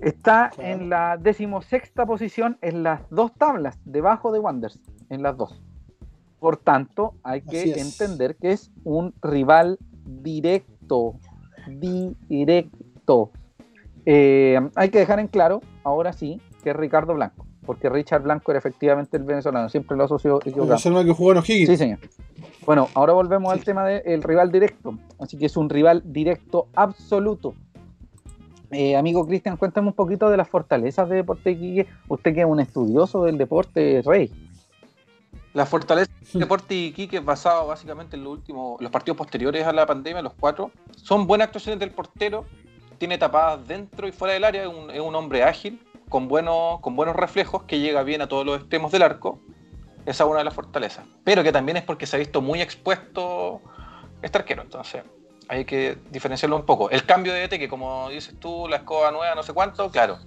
[0.00, 0.68] Está Claro.
[0.70, 5.62] en la decimosexta posición en las dos tablas, debajo de Wanderers, en las dos.
[6.38, 11.14] Por tanto, hay que entender que es un rival directo,
[12.28, 13.30] directo.
[14.04, 18.52] Eh, hay que dejar en claro, ahora sí, que es Ricardo Blanco, porque Richard Blanco
[18.52, 21.68] era efectivamente el venezolano, siempre lo asoció El venezolano que jugó en O'Higgins.
[21.68, 21.98] Sí, señor.
[22.64, 23.58] Bueno, ahora volvemos Sí.
[23.58, 24.98] al tema del rival directo.
[25.18, 27.54] Así que es un rival directo absoluto.
[28.72, 31.86] Eh, amigo Cristian, cuéntame un poquito de las fortalezas de Deporte Iquique.
[32.08, 34.32] Usted que es un estudioso del deporte rey.
[35.56, 39.86] La fortaleza del Deporte Iquique, basado básicamente en los últimos, los partidos posteriores a la
[39.86, 40.70] pandemia, los cuatro,
[41.02, 42.44] son buenas actuaciones del portero,
[42.98, 45.80] tiene tapadas dentro y fuera del área, es un, es un hombre ágil,
[46.10, 49.40] con buenos, con buenos reflejos, que llega bien a todos los extremos del arco.
[50.04, 51.06] Esa es una de las fortalezas.
[51.24, 53.62] Pero que también es porque se ha visto muy expuesto
[54.20, 55.04] este arquero, entonces
[55.48, 56.90] hay que diferenciarlo un poco.
[56.90, 60.18] El cambio de DT, que como dices tú, la escoba nueva, no sé cuánto, claro.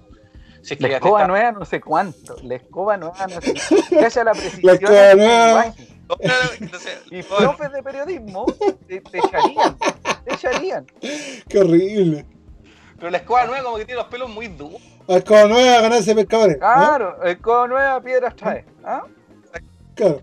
[0.62, 2.36] Si es que La escoba está- nueva no sé cuánto.
[2.42, 3.54] La escoba nueva no sé
[3.90, 4.60] Calla la precisión.
[4.62, 5.74] La escoba nueva.
[7.10, 8.44] Y profes de periodismo
[8.88, 9.78] te, te echarían.
[10.24, 10.86] Te echarían.
[11.48, 12.26] Qué horrible.
[12.98, 14.80] Pero la escoba nueva como que tiene los pelos muy duros.
[15.08, 16.58] Al como nueva ganarse pescadores.
[16.60, 16.74] ¿ah?
[16.98, 18.64] Claro, escoba nueva, piedras trae.
[18.84, 19.04] ¿Ah?
[19.94, 20.22] Claro.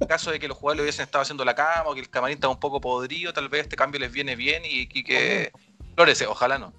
[0.00, 2.34] En caso de que los jugadores hubiesen estado haciendo la cama o que el camarín
[2.36, 5.52] estaba un poco podrido, tal vez este cambio les viene bien y, y que
[5.94, 6.72] florece, ojalá no.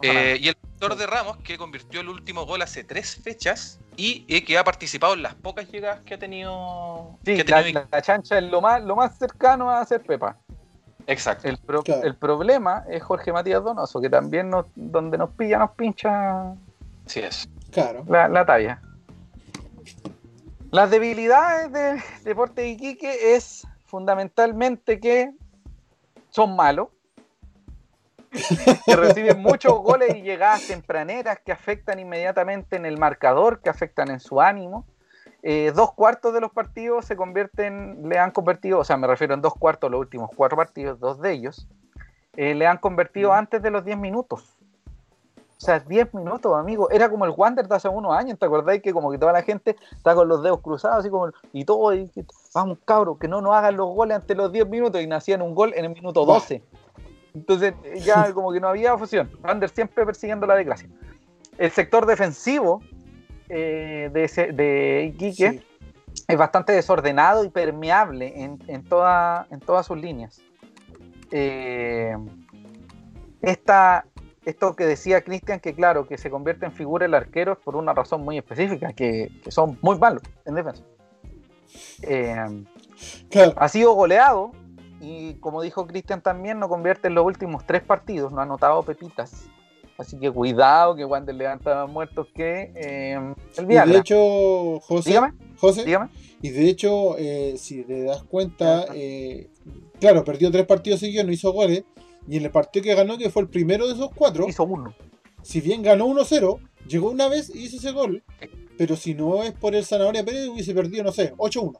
[0.00, 4.24] Eh, y el doctor de Ramos, que convirtió el último gol hace tres fechas y
[4.28, 7.18] eh, que ha participado en las pocas llegadas que ha tenido.
[7.24, 10.02] Sí, que ha la, tenido- la chancha es lo más, lo más cercano a hacer
[10.02, 10.36] Pepa.
[11.06, 11.48] Exacto.
[11.48, 12.02] El, pro- Claro.
[12.04, 16.52] el problema es Jorge Matías Donoso, que también nos, donde nos pilla, nos pincha
[17.06, 17.48] Así es.
[17.70, 18.04] Claro.
[18.08, 18.80] la, la talla.
[20.70, 25.30] Las debilidades de Deporte Iquique es fundamentalmente que
[26.30, 26.88] son malos,
[28.86, 34.10] que reciben muchos goles y llegadas tempraneras que afectan inmediatamente en el marcador, que afectan
[34.10, 34.84] en su ánimo.
[35.42, 39.34] Eh, dos cuartos de los partidos se convierten, le han convertido, o sea, me refiero
[39.34, 41.66] en dos cuartos los últimos cuatro partidos, dos de ellos,
[42.36, 43.34] eh, le han convertido Mm.
[43.34, 44.56] antes de los 10 minutos.
[45.36, 46.90] O sea, 10 minutos, amigo.
[46.90, 48.82] Era como el Wander de hace unos años, ¿te acordáis?
[48.82, 51.94] Que como que toda la gente está con los dedos cruzados, así como, y todo,
[51.94, 55.00] y, y- vamos, cabros, que no nos hagan los goles antes de los 10 minutos,
[55.00, 56.62] y nacían un gol en el minuto 12.
[57.34, 57.74] Entonces,
[58.04, 59.30] ya como que no había fusión.
[59.42, 60.88] Wander siempre persiguiendo la desgracia.
[61.58, 62.80] El sector defensivo
[63.48, 65.62] eh, de, ese- de Iquique Sí.
[66.28, 70.40] es bastante desordenado y permeable en, en, toda- en todas sus líneas.
[71.30, 72.16] Eh,
[73.40, 74.06] esta-
[74.44, 77.76] esto que decía Cristian, que claro, que se convierte en figura el arquero es por
[77.76, 80.82] una razón muy específica, que, que son muy malos en defensa.
[82.02, 82.64] Eh,
[83.30, 83.52] Claro.
[83.56, 84.52] ha sido goleado
[85.02, 88.82] y como dijo Cristian también, no convierte en los últimos tres partidos, no ha anotado
[88.82, 89.46] pepitas.
[89.98, 93.92] Así que cuidado que Wander levanta más muertos que eh, el Y Viagra.
[93.92, 96.08] de hecho, José, dígame, José, dígame.
[96.40, 99.50] y de hecho, eh, si te das cuenta, eh,
[100.00, 101.84] claro, perdió tres partidos seguidos, no hizo goles,
[102.26, 104.94] y en el partido que ganó, que fue el primero de esos cuatro, Hizo uno.
[105.42, 108.22] si bien ganó 1-0, llegó una vez y hizo ese gol,
[108.78, 111.78] pero si no es por el Zanahoria Pérez, hubiese perdido, no sé, 8-1.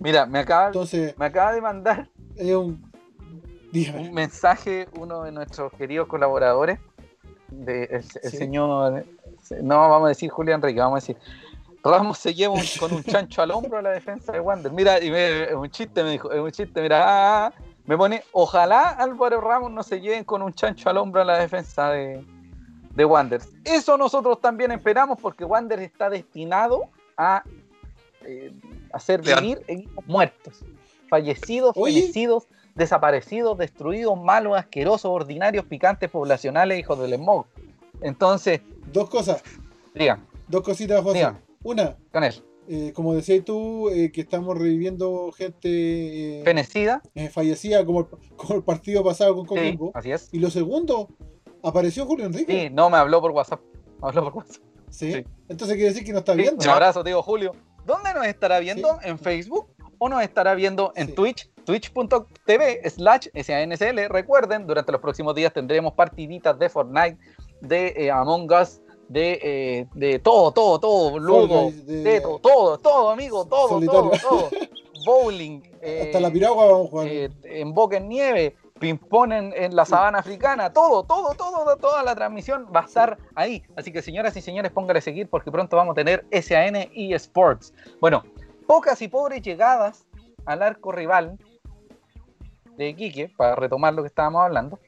[0.00, 2.92] Mira, me acaba, Entonces, me acaba de mandar un...
[4.12, 6.78] Mensaje uno de nuestros queridos colaboradores,
[7.48, 8.36] de el, el Sí.
[8.36, 9.04] señor,
[9.62, 11.16] no vamos a decir Julián Enrique, vamos a decir,
[11.82, 14.72] Ramos se lleva un- con un chancho al hombro a la defensa de Wander.
[14.72, 17.52] Mira, y me- es un chiste, me dijo, es un chiste, mira, ah, ah,
[17.84, 21.38] me pone, ojalá Álvaro Ramos no se lleven con un chancho al hombro a la
[21.38, 22.24] defensa de,
[22.94, 23.42] de Wander.
[23.64, 26.84] Eso nosotros también esperamos porque Wander está destinado
[27.18, 27.42] a
[28.22, 28.52] eh,
[28.94, 30.64] hacer vivir equipos muertos,
[31.08, 37.46] fallecidos, fallecidos, desaparecidos, destruidos, malos, asquerosos, ordinarios, picantes, poblacionales, hijos del smog.
[38.00, 38.60] Entonces.
[38.92, 39.42] Dos cosas.
[39.94, 40.26] Digan.
[40.48, 41.26] Dos cositas, José.
[41.62, 41.96] Una.
[42.12, 42.34] Con él.
[42.66, 48.54] Eh, como decías tú, eh, que estamos reviviendo gente eh, fenecida, fallecida, como el, como
[48.54, 49.90] el, partido pasado con Coquimbo.
[49.94, 50.30] así es.
[50.32, 51.08] Y lo segundo,
[51.62, 52.68] apareció Julio Enrique.
[52.68, 53.60] Sí, no, me habló por WhatsApp.
[54.00, 54.62] Me habló por WhatsApp.
[54.88, 55.24] Sí.
[55.48, 56.64] Entonces quiere decir que no está viendo.
[56.64, 57.52] Un abrazo, digo Julio.
[57.86, 58.98] ¿Dónde nos estará viendo?
[59.02, 59.68] ¿En Facebook?
[59.98, 61.50] ¿O nos estará viendo en Twitch?
[61.64, 64.08] Twitch.tv slash SANSL.
[64.08, 67.18] Recuerden, durante los próximos días tendremos partiditas de Fortnite,
[67.60, 73.46] de Among Us, de, eh, de todo, todo, todo, ludo, de, todo, todo, todo, amigo,
[73.46, 74.50] todo, todo, todo.
[75.04, 75.62] Bowling.
[76.02, 77.08] Hasta la eh, piragua vamos a jugar.
[77.08, 82.14] Eh, en boca en nieve, ping-pong en, la sabana africana, todo, todo, todo, toda la
[82.14, 83.62] transmisión va a estar ahí.
[83.76, 87.14] Así que señoras y señores, póngale a seguir porque pronto vamos a tener SAN y
[87.14, 87.72] Sports.
[88.00, 88.24] Bueno,
[88.66, 90.06] pocas y pobres llegadas
[90.44, 91.38] al arco rival
[92.76, 94.78] de Iquique, para retomar lo que estábamos hablando.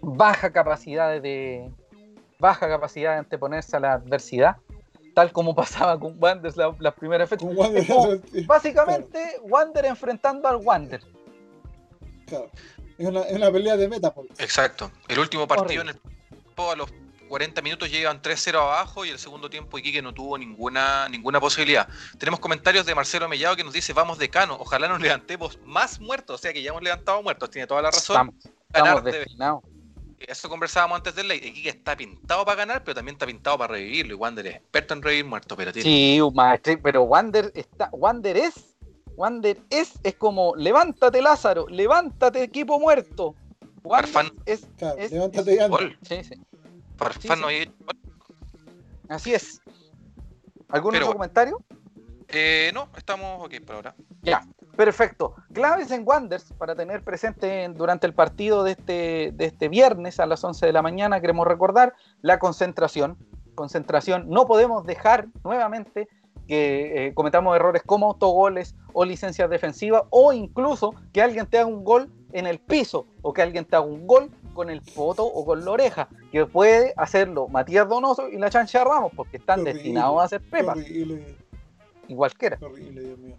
[0.00, 1.70] Baja capacidad de,
[2.38, 4.56] baja capacidad de anteponerse a la adversidad,
[5.14, 7.48] tal como pasaba con Wander las la primeras fechas.
[8.46, 11.00] básicamente, Wander enfrentando al Wander.
[12.26, 12.50] Claro.
[12.98, 14.14] Es una, pelea de meta.
[14.38, 14.90] Exacto.
[15.08, 16.00] El último partido en el
[16.56, 16.88] a los
[17.28, 21.88] 40 minutos llegan 3-0 abajo y el segundo tiempo Iquique no tuvo ninguna, ninguna posibilidad.
[22.18, 25.98] Tenemos comentarios de Marcelo Mellado que nos dice, vamos de cano, ojalá nos levantemos más
[25.98, 28.32] muertos, o sea que ya hemos levantado muertos, tiene toda la razón.
[28.72, 29.64] Estamos, estamos
[30.28, 31.40] eso conversábamos antes del ley.
[31.40, 34.14] que está pintado para ganar, pero también está pintado para revivirlo.
[34.14, 35.88] Y Wander es experto en revivir muertos, pero tiene.
[35.88, 37.88] Sí, maestro, pero Wander está.
[37.92, 38.73] Wander es.
[39.16, 43.34] Wander es, es como levántate Lázaro, levántate equipo muerto.
[43.82, 44.66] Wander es,
[45.10, 45.68] levántate ya.
[46.02, 46.34] Sí, sí.
[46.96, 47.70] Farfán no hay...
[49.08, 49.60] Así es.
[50.68, 51.62] ¿Algún otro comentario?
[52.28, 53.94] Eh, no, estamos ok por ahora.
[54.22, 54.46] Ya.
[54.76, 55.34] Perfecto.
[55.52, 60.26] Claves en Wanders para tener presente durante el partido de este, de este viernes a
[60.26, 61.20] las 11 de la mañana.
[61.20, 63.16] Queremos recordar la concentración.
[63.54, 64.28] Concentración.
[64.28, 66.08] No podemos dejar nuevamente
[66.46, 71.66] que eh, cometamos errores como autogoles o licencias defensivas o incluso que alguien te haga
[71.66, 75.24] un gol en el piso o que alguien te haga un gol con el foto
[75.24, 79.64] o con la oreja, que puede hacerlo Matías Donoso y la Chancha Ramos porque están
[79.64, 80.78] destinados a hacer pepas.
[82.08, 82.56] Igual que era.
[82.56, 83.36] Dios mío.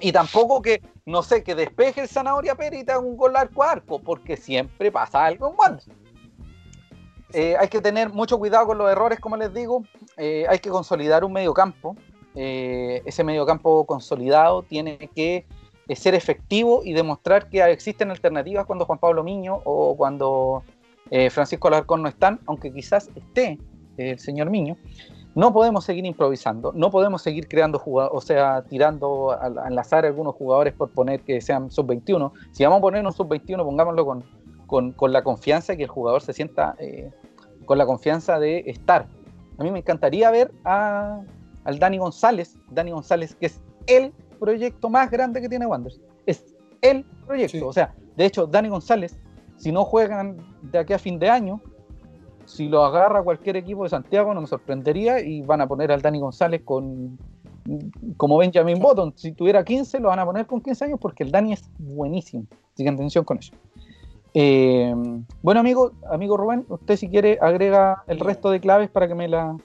[0.00, 3.36] Y tampoco que, no sé, que despeje el Zanahoria Pérez y te haga un gol
[3.36, 5.96] arco a arco, porque siempre pasa algo en Wander.
[7.32, 9.84] Eh, hay que tener mucho cuidado con los errores, como les digo.
[10.16, 11.96] Eh, hay que consolidar un mediocampo.
[12.34, 15.44] Eh, ese mediocampo consolidado tiene que
[15.94, 20.62] ser efectivo y demostrar que existen alternativas cuando Juan Pablo Miño o cuando
[21.30, 23.58] Francisco Alarcón no están, aunque quizás esté
[23.98, 24.78] el señor Miño.
[25.34, 30.34] No podemos seguir improvisando, no podemos seguir creando jugadores, o sea, tirando al, enlazar algunos
[30.34, 32.32] jugadores por poner que sean sub-21.
[32.50, 34.04] Si vamos a poner un sub-21, pongámoslo
[34.66, 37.10] con, con, la confianza que el jugador se sienta eh,
[37.64, 39.06] con la confianza de estar.
[39.56, 41.22] A mí me encantaría ver a,
[41.64, 46.00] al Dani González, Dani González, que es el proyecto más grande que tiene Wanderers.
[46.26, 46.44] Es
[46.80, 47.68] el proyecto.
[47.68, 49.18] O sea, de hecho, Dani González,
[49.56, 51.60] si no juegan de aquí a fin de año,
[52.44, 56.02] si lo agarra cualquier equipo de Santiago no me sorprendería y van a poner al
[56.02, 57.18] Dani González con
[58.16, 59.12] como Benjamin Button.
[59.16, 62.46] Si tuviera 15 lo van a poner con 15 años porque el Dani es buenísimo.
[62.74, 63.54] Así que atención con eso.
[64.34, 64.94] Eh,
[65.42, 69.28] bueno amigo, amigo Rubén, usted si quiere agrega el resto de claves para que me
[69.28, 69.56] la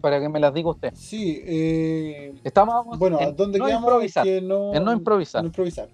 [0.00, 0.92] para que me las diga usted.
[0.94, 5.42] Sí, eh, estamos bueno, en ¿dónde no improvisar, no, en no improvisar.
[5.42, 5.88] no improvisar.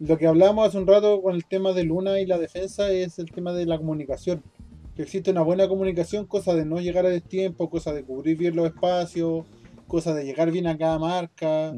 [0.00, 3.18] Lo que hablamos hace un rato con el tema de Luna y la defensa es
[3.18, 4.42] el tema de la comunicación
[4.94, 8.54] que existe una buena comunicación, cosa de no llegar a destiempo, cosa de cubrir bien
[8.54, 9.44] los espacios,
[9.88, 11.74] cosa de llegar bien a cada marca.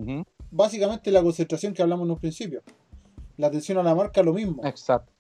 [0.50, 2.62] Básicamente la concentración que hablamos en un principio.
[3.36, 4.62] La atención a la marca, lo mismo.
[4.64, 5.12] Exacto.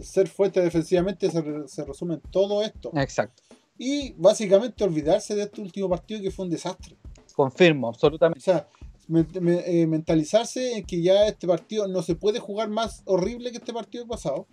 [0.00, 2.90] Ser fuerte defensivamente se, resume en todo esto.
[2.94, 3.41] Exacto.
[3.84, 6.94] Y básicamente olvidarse de este último partido que fue un desastre.
[7.34, 8.38] Confirmo, absolutamente.
[8.38, 8.68] O sea,
[9.12, 13.72] eh, mentalizarse en que ya este partido no se puede jugar más horrible que este
[13.72, 14.46] partido pasado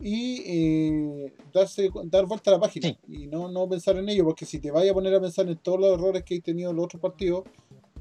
[0.00, 4.46] y eh, darse, dar vuelta a la página y no, no pensar en ello, porque
[4.46, 6.76] si te vayas a poner a pensar en todos los errores que hay tenido en
[6.76, 7.44] los otros partidos,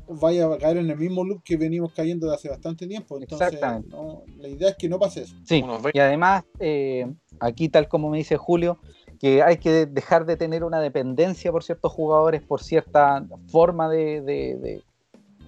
[0.07, 3.19] vaya a caer en el mismo loop que venimos cayendo de hace bastante tiempo.
[3.19, 5.35] Entonces, la idea es que no pase eso.
[5.43, 5.61] Sí,
[5.93, 8.79] y además, eh, aquí tal como me dice Julio,
[9.19, 14.21] que hay que dejar de tener una dependencia por ciertos jugadores, por cierta forma de,
[14.21, 14.83] de, de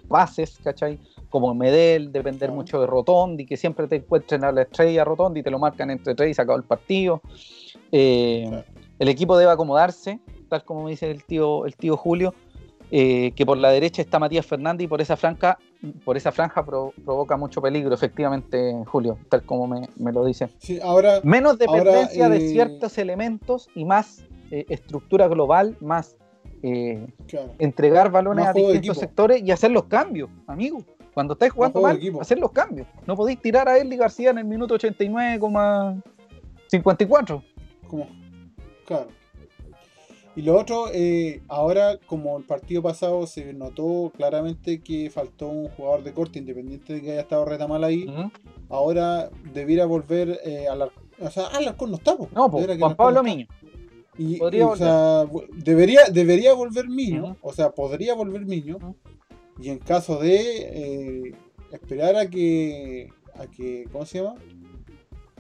[0.08, 1.00] bases, ¿cachai?
[1.30, 5.52] como Medel, depender mucho de Rotondi, que siempre te encuentren a la estrella Rotondi, te
[5.52, 7.22] lo marcan entre tres y se acabó el partido.
[7.92, 8.64] Eh.
[9.00, 12.34] El equipo debe acomodarse, tal como me dice el tío, el tío Julio,
[12.92, 15.58] eh, que por la derecha está Matías Fernández y por esa franja,
[16.06, 20.50] por esa franja pro- provoca mucho peligro, efectivamente, Julio, tal como me, me lo dice.
[20.60, 26.16] Sí, ahora, Menos dependencia Ahora, de eh, ciertos elementos y más eh, estructura global, más
[27.28, 30.84] claro, entregar balones a distintos sectores y hacer los cambios, amigo.
[31.14, 32.88] Cuando estáis jugando mal, hacer los cambios.
[33.08, 37.44] No podéis tirar a Eli García en el minuto 89,54.
[37.88, 38.08] como,
[38.86, 39.08] claro.
[40.38, 45.68] Y lo otro, eh, ahora como el partido pasado se notó claramente que faltó un
[45.70, 48.06] jugador de corte, independiente de que haya estado retamal ahí,
[48.70, 50.92] ahora debiera volver eh, a la...
[51.20, 52.30] O sea, Alarcón no está, po.
[52.36, 53.24] No, que Juan Pablo.
[53.24, 53.48] Miño.
[54.16, 55.26] Y, o sea,
[55.56, 58.78] debería, debería volver Miño, o sea, podría volver Miño,
[59.60, 61.36] y en caso de eh,
[61.72, 64.36] esperar a que, a que, ¿cómo se llama?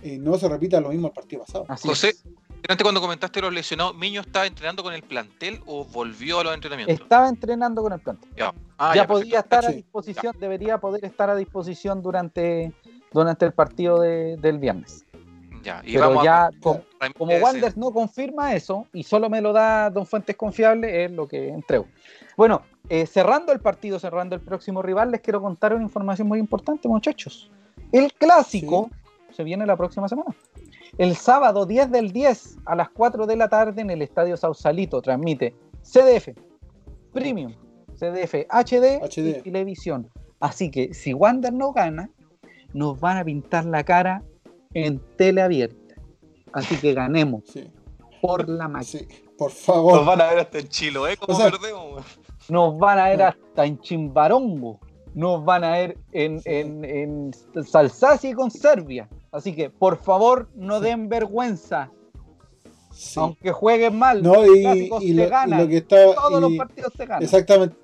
[0.01, 1.65] Eh, no se repita lo mismo el partido pasado.
[1.67, 2.23] Así José, es.
[2.69, 6.53] Antes cuando comentaste los lesionados, ¿Miño estaba entrenando con el plantel o volvió a los
[6.53, 6.99] entrenamientos?
[7.01, 8.29] Estaba entrenando con el plantel.
[8.35, 9.55] Ya, Ah, ya ya, podía perfecto.
[9.55, 12.73] estar a disposición, debería poder estar a disposición durante,
[13.13, 15.05] durante el partido de- del viernes.
[15.63, 16.51] Ya, y Pero vamos ya, a...
[16.61, 21.11] como Ramírez, Wanders no confirma eso y solo me lo da Don Fuentes Confiable, es
[21.11, 21.87] lo que entrego.
[22.35, 26.39] Bueno, eh, cerrando el partido, cerrando el próximo rival, les quiero contar una información muy
[26.39, 27.49] importante, muchachos.
[27.91, 28.89] El clásico
[29.31, 30.35] se viene la próxima semana.
[30.97, 35.01] El sábado 10 del 10 a las 4 de la tarde en el Estadio Sausalito
[35.01, 36.29] transmite CDF,
[37.13, 37.53] Premium,
[37.95, 39.37] CDF HD, HD.
[39.39, 40.09] y Televisión.
[40.39, 42.09] Así que si Wander no gana,
[42.73, 44.23] nos van a pintar la cara
[44.73, 45.95] en tele abierta.
[46.53, 47.69] Así que ganemos Sí,
[48.21, 48.83] por la máquina.
[48.83, 49.97] sí, por favor.
[49.97, 51.15] Nos van a ver hasta en Chilo, ¿eh?
[51.17, 51.91] Como O sea- perdemos.
[51.91, 52.03] weón.
[52.49, 54.79] Nos van a ver hasta en Chimbarongo.
[55.13, 56.49] Nos van a ver en, Sí.
[56.49, 57.31] en, en
[57.65, 59.07] Salsacia y con Serbia.
[59.31, 61.91] Así que, por favor, no den vergüenza.
[62.91, 63.19] Sí.
[63.19, 65.61] Aunque jueguen mal, No, los y, y se lo, y ganan.
[65.61, 65.97] lo que está.
[66.15, 67.23] Todos los partidos se ganan.
[67.23, 67.75] Exactamente.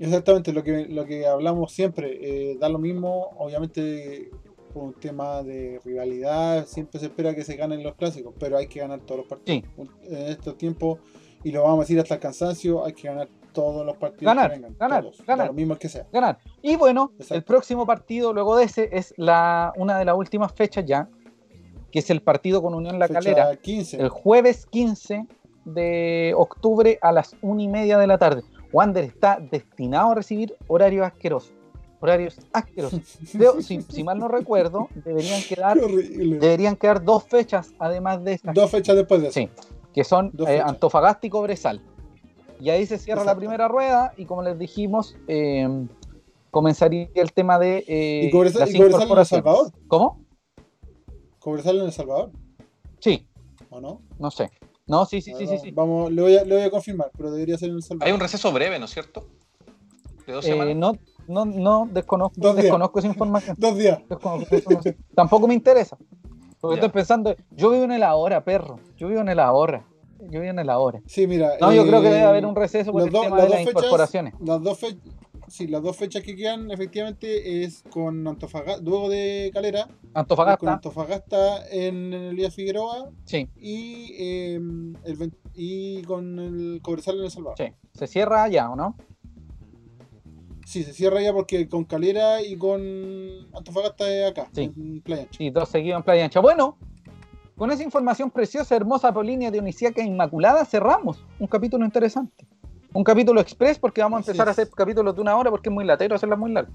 [0.00, 2.18] Exactamente, lo que, lo que hablamos siempre,
[2.52, 4.30] eh, da lo mismo, obviamente
[4.72, 8.68] por un tema de rivalidad, siempre se espera que se ganen los clásicos, pero hay
[8.68, 9.64] que ganar todos los partidos.
[10.04, 11.00] En estos tiempos,
[11.42, 13.28] y lo vamos a decir hasta el cansancio, hay que ganar
[13.60, 14.76] todos los partidos Ganar, que vengan.
[14.78, 15.46] ganar, todos, ganar.
[15.48, 16.06] lo mismo que sea.
[16.12, 16.38] ganar.
[16.62, 17.34] Y bueno, Exacto.
[17.34, 21.08] el próximo partido luego de ese es la una de las últimas fechas ya,
[21.90, 24.00] que es el partido con Unión La Fecha Calera, 15.
[24.00, 25.26] el jueves 15
[25.64, 28.42] de octubre a las una y media de la tarde.
[28.72, 31.52] Wander está destinado a recibir horarios asquerosos.
[32.00, 33.00] Horarios asquerosos.
[33.32, 38.54] Creo, si, si mal no recuerdo, deberían quedar, deberían quedar dos fechas además de estas,
[38.54, 39.40] Dos fechas después de eso.
[39.40, 39.48] Sí.
[39.92, 40.62] que son eh.
[40.64, 41.80] Antofagasta y Cobresal.
[42.60, 45.68] Y ahí se cierra la primera rueda y como les dijimos, eh,
[46.50, 49.26] comenzaría el tema de eh, Y Cobresal- las y Cobresal en El.
[49.26, 49.72] Salvador.
[49.86, 50.24] ¿Cómo?
[51.38, 52.32] Cobresal en El Salvador,
[53.00, 53.26] Sí,
[53.70, 54.02] ¿o no?
[54.18, 54.50] no sé.
[54.86, 55.58] No, sí, sí, sí, sí.
[55.58, 55.70] sí.
[55.70, 58.08] Vamos, le voy, a, le voy a confirmar, pero debería ser en El Salvador.
[58.08, 59.26] Hay un receso breve, ¿no es cierto?
[60.26, 60.74] De dos Eh, semanas.
[60.76, 60.92] no,
[61.28, 62.64] no, no, desconozco, Dos días.
[62.64, 63.54] desconozco esa información.
[63.58, 64.00] Dos días.
[65.14, 65.96] Tampoco me interesa.
[66.60, 66.86] Porque Ya.
[66.86, 68.80] estoy pensando, yo vivo en el ahora, perro.
[68.96, 69.84] Yo vivo en el ahora.
[70.20, 71.00] Yo vivo en el ahora.
[71.06, 71.52] Sí, mira.
[71.60, 73.48] No, yo eh, creo que debe haber un receso por el dos- tema las de
[73.48, 74.34] dos las fechas- incorporaciones.
[74.40, 74.98] Las dos fechas.
[75.48, 80.10] Sí, las dos fechas que quedan efectivamente es con Antofagasta, luego de Calera, es con
[80.14, 87.16] Antofagasta, Antofagasta en el Elías Figueroa sí, y, eh, el, vein- y con el Cobresal
[87.20, 87.56] en El Salvador.
[87.56, 87.72] sí.
[87.94, 88.94] Se cierra allá, ¿o no?
[90.66, 92.82] Sí, se cierra ya porque con Calera y con
[93.54, 94.64] Antofagasta es acá, Sí.
[94.76, 95.38] en Playa Ancha.
[95.38, 96.40] Sí, dos seguidos en Playa Ancha.
[96.40, 96.76] Bueno,
[97.58, 102.46] con esa información preciosa, hermosa, Polinia, Dionisíaca e Inmaculada, cerramos un capítulo interesante.
[102.94, 104.58] Un capítulo express porque vamos a empezar a es.
[104.58, 106.72] hacer capítulos de una hora porque es muy latero hacerlas muy largas.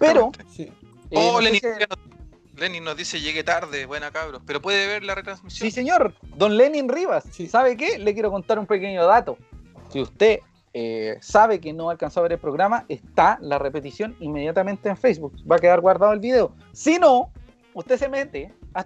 [0.00, 0.30] pero-.
[0.48, 0.62] Sí.
[1.10, 4.40] Eh, Oh, no sé Lenin, si- Lenin nos dice llegué tarde, buena cabros.
[4.46, 5.68] Pero puede ver la retransmisión.
[5.68, 6.14] Sí, señor.
[6.36, 7.24] Don Lenin Rivas.
[7.30, 7.48] Sí.
[7.48, 7.98] ¿Sabe qué?
[7.98, 9.36] Le quiero contar un pequeño dato.
[9.90, 10.40] Si usted
[10.72, 15.32] eh, sabe que no alcanzó a ver el programa, está la repetición inmediatamente en Facebook.
[15.50, 16.52] Va a quedar guardado el video.
[16.72, 17.30] Si no,
[17.74, 18.84] usted se mete a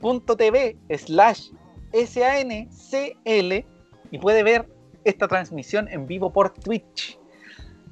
[0.00, 1.50] twitch.tv slash
[1.92, 3.64] SANCL
[4.10, 4.68] y puede ver
[5.04, 7.18] esta transmisión en vivo por Twitch.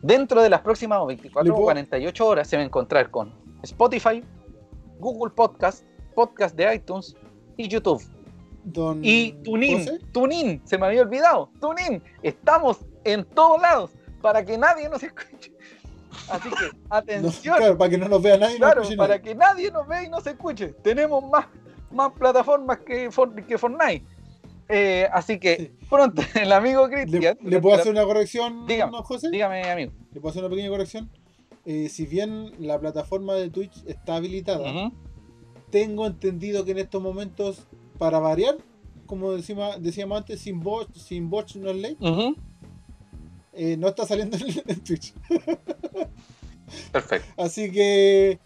[0.03, 3.33] Dentro de las próximas 24 Le o puedo- 48 horas se va a encontrar con
[3.63, 4.23] Spotify,
[4.99, 5.85] Google Podcast,
[6.15, 7.17] Podcast de iTunes
[7.57, 8.03] y YouTube.
[8.65, 11.51] Don Y Tunin, José, Tunin, se me había olvidado.
[11.61, 15.53] Tunin, estamos en todos lados para que nadie nos escuche.
[16.29, 18.55] Así que, no, atención, claro, para que no nos vea nadie.
[18.59, 19.23] no claro, para nadie.
[19.23, 20.69] que nadie nos vea y nos escuche.
[20.83, 21.47] Tenemos más,
[21.91, 24.05] más plataformas que, For- que Fortnite.
[24.69, 25.87] Eh, así que, Sí.
[25.89, 27.39] pronto, el amigo ¿Le, Cristian.
[27.43, 28.93] le puedo hacer una corrección, Dígame.
[28.93, 29.31] don José?
[29.31, 29.93] Dígame, amigo.
[30.13, 31.11] ¿Le puedo hacer una pequeña corrección?
[31.69, 34.93] eh, si bien la plataforma de Twitch está habilitada, Ujú.
[35.71, 37.67] tengo entendido que en estos momentos,
[37.99, 38.57] para variar,
[39.07, 41.97] como decimos, decíamos antes, sin bot, sin bot no es ley,
[43.53, 45.13] eh, no está saliendo en, en Twitch.
[46.93, 47.43] Perfecto.
[47.43, 48.39] Así que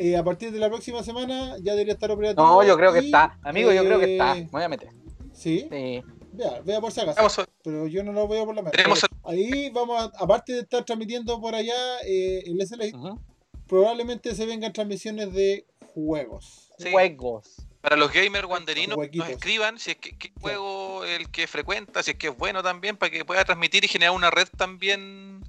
[0.00, 2.42] eh, a partir de la próxima semana ya debería estar operativo.
[2.46, 3.38] No, yo creo que está.
[3.42, 4.36] Amigo, yo creo que está.
[4.38, 4.88] eh, Me voy a meter.
[5.32, 6.02] Sí, Sí.
[6.32, 7.16] vea, vea por si acaso.
[7.16, 8.76] Vamos a- Pero yo no lo veo por la mente.
[8.76, 11.74] tenemos el- Ahí vamos, a- aparte de estar transmitiendo por allá
[12.06, 13.20] eh, el SLA, Ujú.
[13.68, 16.70] probablemente se vengan transmisiones de juegos.
[16.78, 16.90] Sí.
[16.90, 17.56] Juegos.
[17.80, 19.26] Para los gamers wanderinos, Huequitos.
[19.28, 22.62] nos escriban si es que qué juego el que frecuenta, si es que es bueno
[22.62, 25.42] también, para que pueda transmitir y generar una red también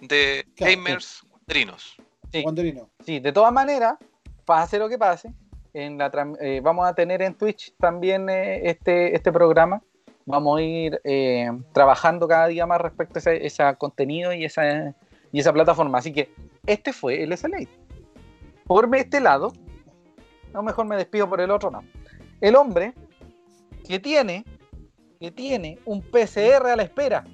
[0.00, 1.96] de Claro, gamers wanderinos.
[2.38, 2.44] Sí.
[3.04, 3.94] Sí, de todas maneras,
[4.44, 5.32] pase lo que pase,
[5.72, 6.10] en la
[6.40, 9.82] eh, vamos a tener en Twitch también eh, este, este programa.
[10.26, 14.94] Vamos a ir eh, trabajando cada día más respecto a ese, ese contenido y esa,
[15.32, 15.98] y esa plataforma.
[15.98, 16.32] Así que
[16.66, 17.58] este fue el SLA.
[18.66, 19.52] Por este lado,
[20.52, 21.82] no mejor me despido por el otro, no.
[22.40, 22.94] El hombre
[23.86, 24.44] que tiene,
[25.20, 27.24] que tiene un PCR a la espera,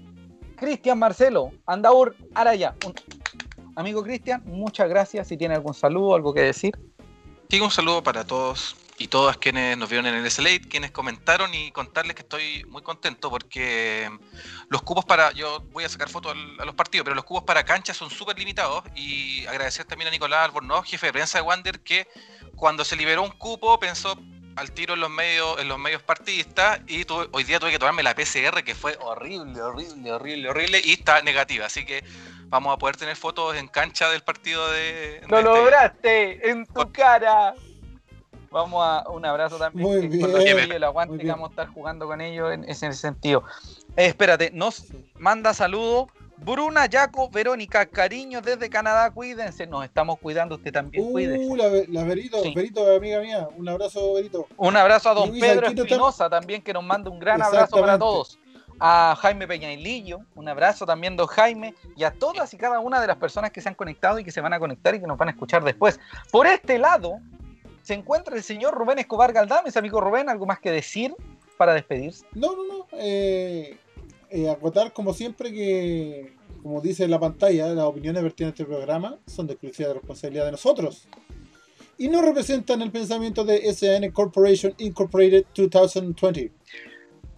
[0.57, 2.75] Cristian Marcelo, Andaur Araya.
[2.85, 2.95] Un-
[3.81, 5.27] Amigo Cristian, muchas gracias.
[5.29, 6.79] Si tiene algún saludo, algo que decir.
[7.49, 11.55] Sí, un saludo para todos y todas quienes nos vieron en el SLA, quienes comentaron
[11.55, 14.11] y contarles que estoy muy contento porque
[14.69, 17.65] los cubos para, yo voy a sacar fotos a los partidos, pero los cubos para
[17.65, 21.81] cancha son súper limitados y agradecer también a Nicolás Albornoz, jefe de prensa de Wander,
[21.81, 22.07] que
[22.57, 24.15] cuando se liberó un cupo pensó
[24.57, 27.79] al tiro en los medios en los medios partidistas y tuve- hoy día tuve que
[27.79, 32.05] tomarme la PCR que fue horrible, horrible, horrible, horrible y está negativa, así que
[32.51, 35.23] vamos a poder tener fotos en cancha del partido de...
[35.29, 36.51] ¡Lo de este- lograste!
[36.51, 37.55] ¡En tu cara!
[38.51, 41.25] Vamos a un abrazo también Muy que bien, con los muy del aguante muy que
[41.25, 41.35] bien.
[41.37, 43.45] vamos a estar jugando con ellos en ese sentido.
[43.97, 44.87] Eh, espérate, nos
[45.17, 46.09] manda saludos
[46.43, 51.45] Bruna, Yaco, Verónica, cariños desde Canadá, cuídense, nos estamos cuidando, usted también cuídese.
[51.47, 52.55] Uh, la, la Verito, Sí.
[52.55, 53.47] Verito, amiga mía.
[53.57, 54.47] Un abrazo, Verito.
[54.57, 57.99] Un abrazo a don Pedro no Espinosa también que nos manda un gran abrazo para
[57.99, 58.39] todos.
[58.83, 63.07] A Jaime Peñailillo, un abrazo también don Jaime y a todas y cada una de
[63.07, 65.19] las personas que se han conectado y que se van a conectar y que nos
[65.19, 66.01] van a escuchar después.
[66.31, 67.21] Por este lado
[67.83, 71.15] se encuentra el señor Rubén Escobar Galdames, amigo Rubén, ¿algo más que decir
[71.59, 72.25] para despedirse?
[72.33, 72.87] No, no, no.
[72.93, 73.77] Eh,
[74.31, 79.19] eh, acotar como siempre que, como dice la pantalla, las opiniones vertidas en este programa
[79.27, 81.07] son de exclusiva responsabilidad de nosotros.
[81.99, 86.51] Y no representan el pensamiento de SN Corporation Incorporated 2020.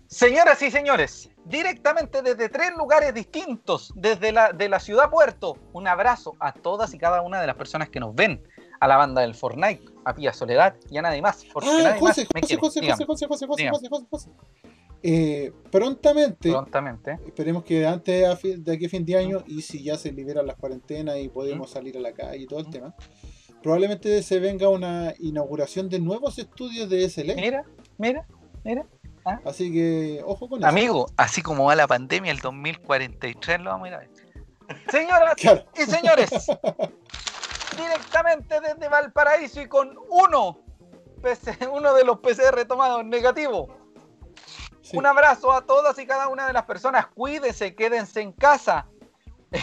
[0.06, 5.86] Señoras y señores, directamente desde tres lugares distintos, desde la, de la ciudad puerto, un
[5.88, 8.42] abrazo a todas y cada una de las personas que nos ven,
[8.80, 11.44] a la banda del Fortnite, a Pía Soledad y a nadie más.
[11.52, 12.56] Porque Ah, nadie José, más me José.
[12.56, 13.68] José, José, José, José, José.
[13.70, 14.30] José, José, José.
[15.04, 17.18] Eh, prontamente, prontamente.
[17.26, 20.46] esperemos que antes fin- de aquí a fin de año, y si ya se liberan
[20.46, 22.94] las cuarentenas y podemos salir a la calle y todo el tema,
[23.62, 27.34] probablemente se venga una inauguración de nuevos estudios de SLA.
[27.34, 27.64] Mira,
[27.98, 28.26] mira,
[28.64, 28.86] mira.
[29.44, 30.68] Así que, ojo con eso.
[30.68, 34.10] Amigo, así como va la pandemia, el 2043 lo vamos a ir a ver.
[34.90, 35.64] Señoras Claro.
[35.76, 36.30] y señores,
[37.76, 40.58] directamente desde Valparaíso y con uno,
[41.22, 43.68] PC uno de los PCR tomados negativo.
[44.82, 44.96] Sí.
[44.96, 47.06] Un abrazo a todas y cada una de las personas.
[47.06, 48.86] Cuídese, quédense en casa.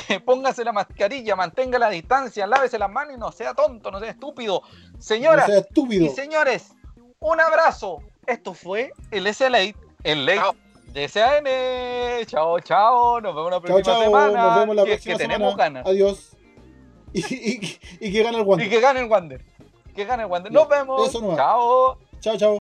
[0.08, 4.00] Eh, póngase la mascarilla, mantenga la distancia, lávese las manos y no sea tonto, no
[4.00, 4.62] sea estúpido.
[5.00, 6.06] Señoras No sea estúpido.
[6.06, 6.74] y señores,
[7.20, 7.98] un abrazo.
[8.30, 9.74] Esto fue el SLA,
[10.04, 10.56] el late Chao.
[10.94, 11.44] de SAN.
[12.28, 13.22] Chao, chao.
[13.22, 14.04] Nos vemos la próxima chao.
[14.04, 14.44] semana.
[14.44, 15.34] Nos vemos la próxima que semana.
[15.36, 15.86] tenemos ganas.
[15.86, 16.30] Adiós.
[17.12, 18.70] Y, y- y que gane el Y guante.
[18.70, 19.44] que gane el Wander.
[19.96, 20.52] Que gane el Wander.
[20.52, 21.10] Nos vemos.
[21.10, 21.36] eso.
[21.36, 21.98] Chao.
[22.20, 22.58] Chao, chao.